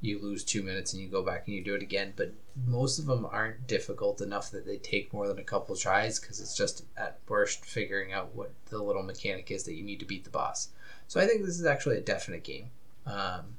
[0.00, 2.12] you lose two minutes and you go back and you do it again.
[2.16, 2.32] But
[2.66, 6.40] most of them aren't difficult enough that they take more than a couple tries because
[6.40, 10.06] it's just at worst figuring out what the little mechanic is that you need to
[10.06, 10.68] beat the boss.
[11.08, 12.70] So I think this is actually a definite game.
[13.06, 13.56] Um,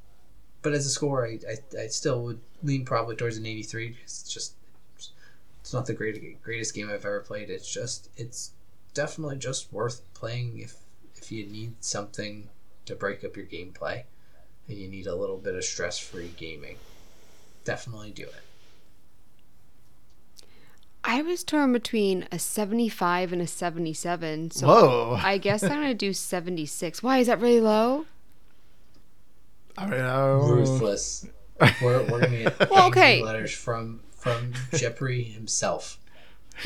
[0.61, 3.91] but as a score, I, I, I still would lean probably towards an 83.
[3.91, 4.53] 'cause It's just
[5.61, 7.49] it's not the great, greatest game I've ever played.
[7.49, 8.51] It's just it's
[8.93, 10.75] definitely just worth playing if
[11.15, 12.49] if you need something
[12.85, 14.03] to break up your gameplay
[14.67, 16.77] and you need a little bit of stress free gaming.
[17.63, 18.43] Definitely do it.
[21.03, 24.51] I was torn between a 75 and a 77.
[24.51, 25.19] So Whoa!
[25.23, 27.01] I guess I'm going to do 76.
[27.01, 27.19] Why?
[27.19, 28.05] Is that really low?
[29.77, 30.39] I don't know.
[30.41, 31.27] Ruthless.
[31.81, 33.23] We're, we're gonna get Well, okay.
[33.23, 35.97] letters from from Jeopardy himself.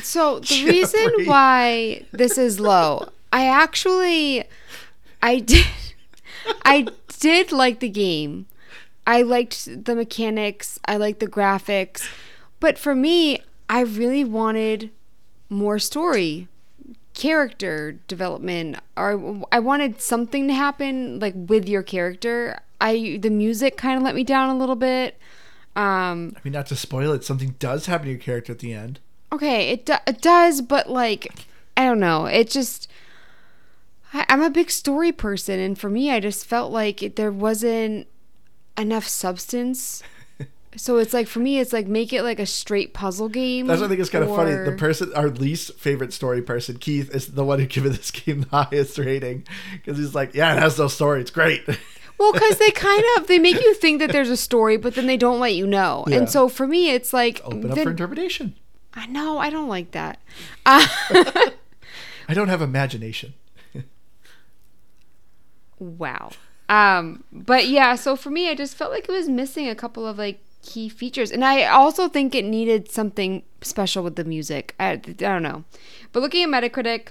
[0.01, 4.43] So the reason why this is low, I actually,
[5.21, 5.65] I did,
[6.63, 6.87] I
[7.21, 8.47] did like the game.
[9.07, 10.77] I liked the mechanics.
[10.85, 12.07] I liked the graphics,
[12.59, 14.91] but for me, I really wanted
[15.49, 16.49] more story,
[17.13, 22.59] character development, or I wanted something to happen like with your character.
[22.79, 25.17] I the music kind of let me down a little bit.
[25.75, 28.73] Um, I mean, not to spoil it, something does happen to your character at the
[28.73, 28.99] end.
[29.31, 31.31] Okay, it, do- it does, but like,
[31.77, 32.25] I don't know.
[32.25, 32.90] It just,
[34.13, 38.07] I'm a big story person, and for me, I just felt like it, there wasn't
[38.77, 40.03] enough substance.
[40.75, 43.67] so it's like for me, it's like make it like a straight puzzle game.
[43.67, 44.51] That's what I think is kind of funny.
[44.51, 48.41] The person, our least favorite story person, Keith, is the one who given this game
[48.41, 51.21] the highest rating because he's like, "Yeah, it has no story.
[51.21, 51.63] It's great."
[52.17, 55.07] Well, because they kind of they make you think that there's a story, but then
[55.07, 56.05] they don't let you know.
[56.07, 56.17] Yeah.
[56.17, 58.53] And so for me, it's like Open up for interpretation.
[58.93, 60.19] I know I don't like that.
[60.63, 60.85] Uh,
[62.29, 63.33] I don't have imagination.
[65.81, 66.31] Wow.
[66.69, 70.07] Um, but yeah, so for me, I just felt like it was missing a couple
[70.07, 74.75] of like key features, and I also think it needed something special with the music.
[74.79, 75.65] I, I don't know,
[76.13, 77.09] but looking at Metacritic.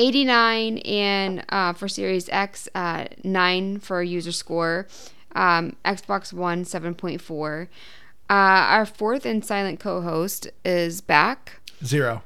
[0.00, 4.86] 89 and uh, for Series X, uh, 9 for user score.
[5.34, 7.64] Um, Xbox One, 7.4.
[7.64, 7.66] Uh,
[8.30, 11.60] our fourth and silent co host is back.
[11.84, 12.22] Zero.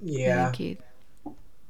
[0.00, 0.50] Yeah.
[0.52, 0.80] Keith.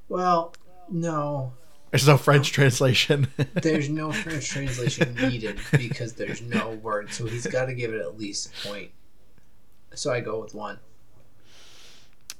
[0.08, 0.54] Well,
[0.90, 1.52] no.
[1.90, 3.28] There's no French translation.
[3.54, 8.00] There's no French translation needed because there's no word, so he's got to give it
[8.00, 8.90] at least a point.
[9.94, 10.80] So I go with one.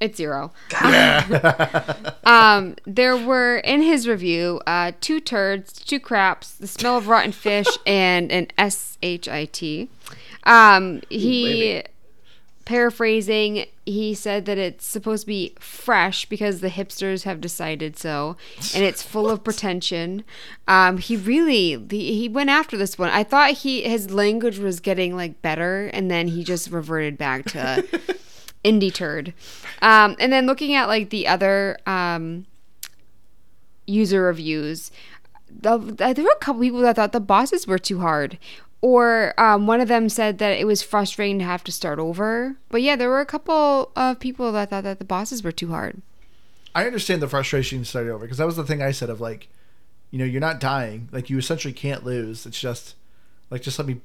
[0.01, 0.53] It's zero.
[2.24, 7.32] um, there were in his review uh, two turds, two craps, the smell of rotten
[7.32, 9.88] fish, and an S H I T.
[10.42, 11.88] Um, he baby.
[12.65, 18.37] Paraphrasing, he said that it's supposed to be fresh because the hipsters have decided so,
[18.75, 20.25] and it's full of pretension.
[20.67, 23.11] Um, he really he, he went after this one.
[23.11, 27.45] I thought he his language was getting like better, and then he just reverted back
[27.47, 27.85] to
[28.65, 29.35] indie turd.
[29.83, 32.47] Um, and then looking at like the other um,
[33.87, 34.91] user reviews,
[35.51, 38.39] the, there were a couple people that thought the bosses were too hard.
[38.85, 42.57] Or um, one of them said that it was frustrating to have to start over.
[42.68, 45.70] But yeah, there were a couple of people that thought that the bosses were too
[45.70, 46.03] hard.
[46.74, 49.49] I understand the frustration starting over because that was the thing I said of like,
[50.11, 51.09] you know, you're not dying.
[51.12, 52.45] Like you essentially can't lose.
[52.45, 52.95] It's just
[53.49, 54.03] like just let me.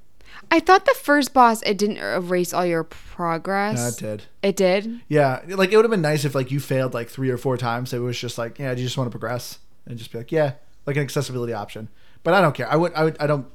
[0.49, 3.77] I thought the first boss it didn't erase all your progress.
[3.77, 4.27] No, it did.
[4.41, 5.01] It did.
[5.09, 7.57] Yeah, like it would have been nice if like you failed like three or four
[7.57, 7.91] times.
[7.91, 10.32] It was just like, yeah, do you just want to progress and just be like,
[10.32, 10.53] yeah,
[10.86, 11.89] like an accessibility option.
[12.23, 12.71] But I don't care.
[12.71, 12.93] I would.
[12.93, 13.17] I would.
[13.19, 13.45] I don't.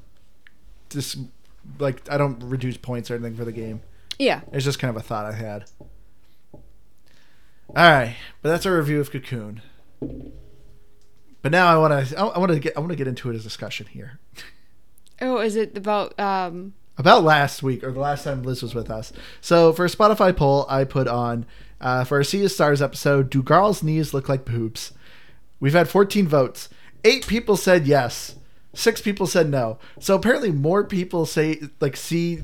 [0.89, 1.17] Just
[1.79, 3.81] like I don't reduce points or anything for the game.
[4.19, 4.41] Yeah.
[4.51, 5.65] It's just kind of a thought I had.
[7.69, 9.61] All right, but that's our review of Cocoon.
[11.41, 12.17] But now I want to.
[12.17, 12.77] I want to get.
[12.77, 14.19] I want to get into it a discussion here
[15.21, 18.89] Oh, is it about um about last week or the last time Liz was with
[18.89, 19.11] us.
[19.41, 21.45] So for a Spotify poll, I put on
[21.81, 24.93] uh, for a Sea of Stars episode: Do girls' knees look like boobs?
[25.59, 26.69] We've had 14 votes.
[27.03, 28.35] Eight people said yes.
[28.75, 29.79] Six people said no.
[29.99, 32.41] So apparently, more people say like see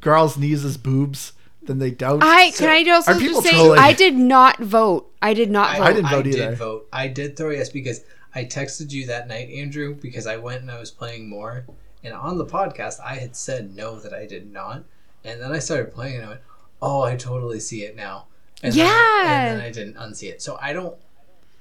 [0.00, 2.22] girls' knees as boobs than they don't.
[2.22, 3.78] I So, can I also are people just say trolling?
[3.78, 5.12] I did not vote.
[5.22, 5.82] I did not vote.
[5.82, 6.48] I didn't vote I either.
[6.50, 6.88] did vote.
[6.92, 8.00] I did throw yes because
[8.34, 11.66] I texted you that night, Andrew, because I went and I was playing more.
[12.02, 14.84] And on the podcast, I had said no that I did not.
[15.24, 16.40] And then I started playing and I went,
[16.80, 18.26] oh, I totally see it now.
[18.62, 19.48] And Then, Yeah.
[19.50, 20.40] and then I didn't unsee it.
[20.40, 20.96] So I don't,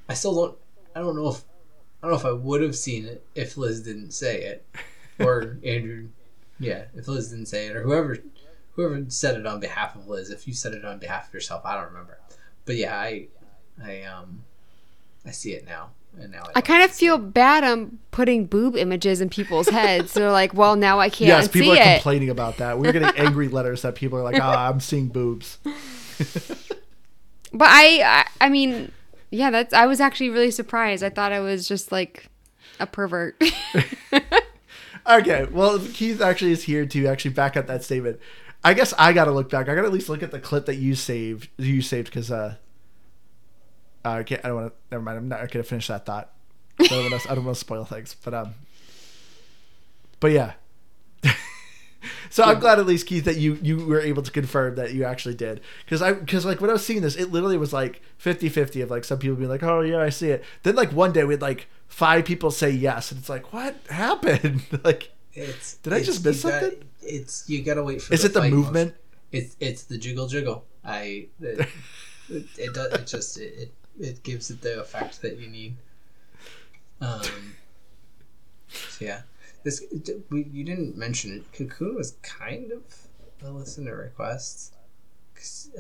[0.07, 0.57] I still don't,
[0.95, 1.43] I don't know if,
[2.02, 4.66] I don't know if I would have seen it if Liz didn't say it.
[5.20, 6.10] Or Andrew,
[6.60, 7.76] yeah, if Liz didn't say it.
[7.76, 8.18] Or whoever,
[8.74, 10.30] whoever said it on behalf of Liz.
[10.30, 12.20] If you said it on behalf of yourself, I don't remember.
[12.66, 13.28] But yeah, I,
[13.84, 14.43] I, um,
[15.26, 15.91] I see it now.
[16.20, 17.34] And now I, I kind of feel it.
[17.34, 20.14] bad I'm putting boob images in people's heads.
[20.14, 21.95] They're like, well, now I can't yes, see people are it.
[21.95, 22.80] complaining about that.
[22.80, 25.60] We're getting angry letters that people are like, "Ah, I'm seeing boobs."
[27.52, 28.91] But I, I, I mean,
[29.32, 29.74] yeah, that's.
[29.74, 31.04] I was actually really surprised.
[31.04, 32.28] I thought I was just like
[32.80, 33.42] a pervert.
[35.10, 38.20] Okay, well, Keith actually is here to actually back up that statement.
[38.64, 39.68] I guess I got to look back.
[39.68, 41.50] I got to at least look at the clip that you saved.
[41.58, 42.56] You saved because uh,
[44.06, 44.44] I can't.
[44.46, 44.76] I don't want to.
[44.92, 45.18] Never mind.
[45.18, 46.32] I'm not to finish that thought.
[46.80, 48.16] I don't want to spoil things.
[48.24, 48.56] But um.
[50.20, 50.54] But yeah.
[52.30, 55.04] so I'm glad at least Keith that you you were able to confirm that you
[55.04, 58.02] actually did because I because like when I was seeing this it literally was like
[58.24, 61.12] 50-50 of like some people being like oh yeah I see it then like one
[61.12, 65.76] day we had like five people say yes and it's like what happened like It's,
[65.78, 66.84] Did I just miss got- something?
[67.02, 68.14] it's you gotta wait for.
[68.14, 68.95] is it the movement motion.
[69.32, 70.66] It's it's the jiggle jiggle.
[70.84, 71.68] I it,
[72.30, 75.76] it, it does it just it it gives it the effect that you need.
[77.02, 77.22] Um.
[78.70, 79.22] so yeah,
[79.64, 79.84] this
[80.30, 81.51] we you didn't mention it.
[81.53, 82.82] Cocoon was kind of
[83.43, 84.74] a listener request.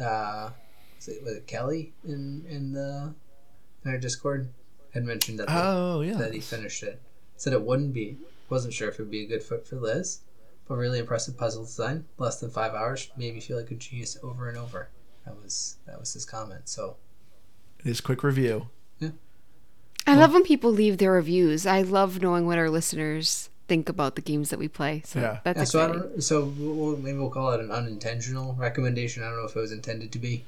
[0.01, 0.51] Uh,
[0.95, 3.13] was it, was it Kelly in in the
[3.83, 4.49] in our Discord
[4.93, 7.01] had mentioned that the- oh yeah that he finished it.
[7.37, 8.17] Said it wouldn't be.
[8.49, 10.19] Wasn't sure if it would be a good fit for Liz,
[10.67, 12.05] but really impressive puzzle design.
[12.17, 14.89] Less than five hours made me feel like a genius over and over.
[15.25, 16.67] That was that was his comment.
[16.67, 16.97] So
[17.83, 18.67] his quick review
[18.99, 19.11] Yeah.
[20.07, 21.65] I love when people leave their reviews.
[21.67, 25.01] I love knowing what our listeners think about the games that we play.
[25.05, 25.39] So Yeah.
[25.45, 29.23] that's Yeah, so I don't, so we'll, maybe we'll call it an unintentional recommendation.
[29.23, 30.43] I don't know if it was intended to be,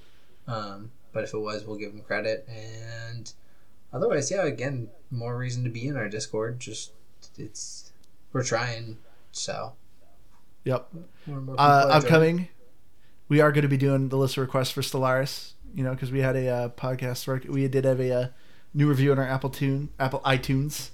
[0.47, 2.45] um, but if it was, we'll give them credit.
[2.49, 3.31] And
[3.93, 6.59] otherwise, yeah, again, more reason to be in our Discord.
[6.59, 6.91] Just
[7.37, 7.91] it's
[8.33, 8.97] we're trying.
[9.31, 9.73] So
[10.65, 10.89] Yep.
[11.27, 12.05] more and more Uh, people are joining.
[12.05, 12.47] upcoming,
[13.29, 15.53] we are going to be doing the list of requests for Stellaris.
[15.73, 17.27] You know, because we had a uh, podcast.
[17.27, 18.27] Rec- we did have a uh,
[18.73, 20.89] new review on our Apple Tune, Apple iTunes,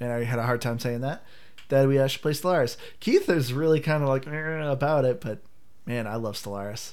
[0.00, 1.22] and I had a hard time saying that.
[1.70, 2.76] That we uh, should play Stellaris.
[3.00, 5.40] Keith is really kind of like "Eh," about it, but
[5.86, 6.92] man, I love Stellaris.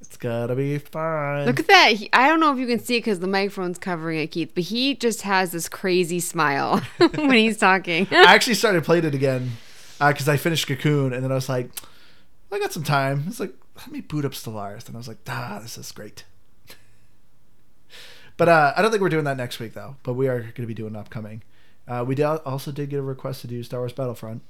[0.00, 1.46] It's gotta be fun.
[1.46, 1.92] Look at that.
[1.92, 4.52] He, I don't know if you can see it because the microphone's covering it, Keith,
[4.54, 8.06] but he just has this crazy smile when he's talking.
[8.10, 9.52] I actually started playing it again
[9.98, 11.70] because I finished Cocoon, and then I was like,
[12.52, 13.24] I got some time.
[13.26, 16.24] It's like, let me boot up Stellaris, and I was like, ah, this is great.
[18.36, 19.96] but uh, I don't think we're doing that next week though.
[20.02, 21.42] But we are going to be doing upcoming.
[21.88, 24.42] Uh, we did, also did get a request to do Star Wars Battlefront.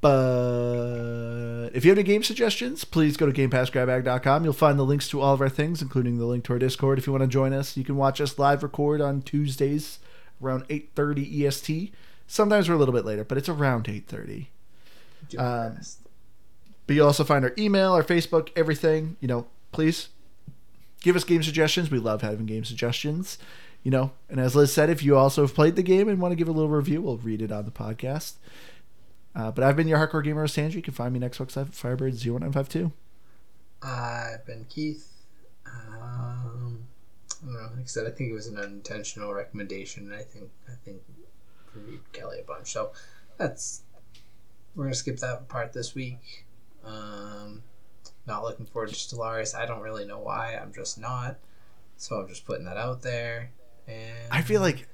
[0.00, 4.44] But if you have any game suggestions, please go to GamePassGrabBag.com.
[4.44, 6.98] You'll find the links to all of our things, including the link to our Discord.
[6.98, 9.98] If you want to join us, you can watch us live record on Tuesdays
[10.42, 11.92] around 8.30 EST.
[12.28, 14.46] Sometimes we're a little bit later, but it's around 8.30.
[15.36, 15.78] Um.
[16.86, 19.18] But you also find our email, our Facebook, everything.
[19.20, 20.08] You know, please
[21.02, 21.90] give us game suggestions.
[21.90, 23.36] We love having game suggestions.
[23.82, 26.32] You know, and as Liz said, if you also have played the game and want
[26.32, 28.34] to give a little review, we'll read it on the podcast.
[29.34, 30.76] Uh, but I've been your hardcore gamer, Sandra.
[30.76, 32.92] You can find me next week's Firebird 0952.
[33.82, 35.12] I've been Keith.
[35.66, 36.80] Um,
[37.30, 37.68] I don't know.
[37.76, 40.12] Like I said, I think it was an unintentional recommendation.
[40.12, 41.02] I think I think
[41.74, 42.72] reviewed Kelly a bunch.
[42.72, 42.92] So
[43.36, 43.82] that's
[44.74, 46.46] we're gonna skip that part this week.
[46.84, 47.62] Um,
[48.26, 49.54] not looking forward to Stellaris.
[49.54, 50.58] I don't really know why.
[50.60, 51.36] I'm just not.
[51.96, 53.50] So I'm just putting that out there.
[53.88, 54.86] And I feel like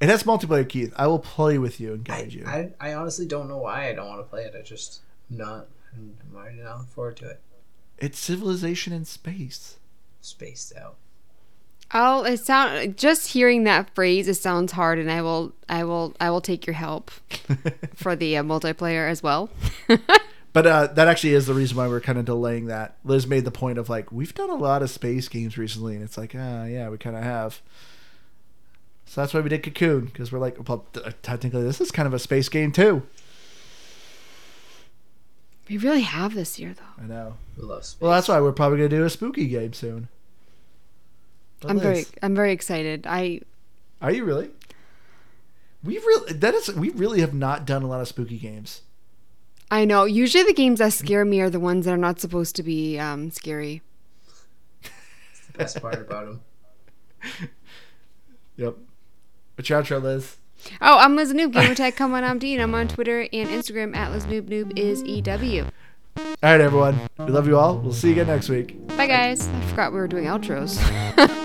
[0.00, 0.92] it has multiplayer, Keith.
[0.96, 2.44] I will play with you and I, guide you.
[2.46, 4.54] I, I honestly don't know why I don't want to play it.
[4.58, 5.66] I just not.
[5.94, 7.40] I'm already not looking forward to it.
[7.98, 9.76] it's civilization in space.
[10.20, 10.96] Spaced out.
[11.94, 14.26] Oh, it sound just hearing that phrase.
[14.28, 17.10] It sounds hard, and I will, I will, I will take your help
[17.94, 19.50] for the uh, multiplayer as well.
[20.56, 22.96] But uh, that actually is the reason why we're kind of delaying that.
[23.04, 26.02] Liz made the point of like we've done a lot of space games recently, and
[26.02, 27.60] it's like, ah, yeah, we kind of have.
[29.06, 32.06] So that's why we did Cocoon because we're like, well, t- technically, this is kind
[32.06, 33.02] of a space game too.
[35.68, 37.02] We really have this year, though.
[37.02, 37.34] I know.
[37.56, 38.00] We love space.
[38.00, 40.08] Well, that's why we're probably gonna do a spooky game soon.
[41.60, 43.06] But I'm very, I'm very excited.
[43.06, 43.40] I,
[44.02, 44.50] Are you really?
[45.82, 48.82] We really that is we really have not done a lot of spooky games.
[49.70, 50.04] I know.
[50.04, 52.98] Usually, the games that scare me are the ones that are not supposed to be
[52.98, 53.82] um, scary.
[54.82, 56.40] That's the best part about them.
[58.56, 58.76] Yep.
[59.58, 60.36] Outro, Liz.
[60.80, 61.96] Oh, I'm Liz Noob, Gamertag.
[61.96, 62.60] Come on, I'm Dean.
[62.60, 64.48] I'm on Twitter and Instagram at Liz Noob.
[64.48, 65.66] Noob is EW.
[66.16, 66.98] All right, everyone.
[67.18, 67.78] We love you all.
[67.78, 68.86] We'll see you again next week.
[68.96, 69.48] Bye, guys.
[69.48, 70.76] I forgot we were doing outros.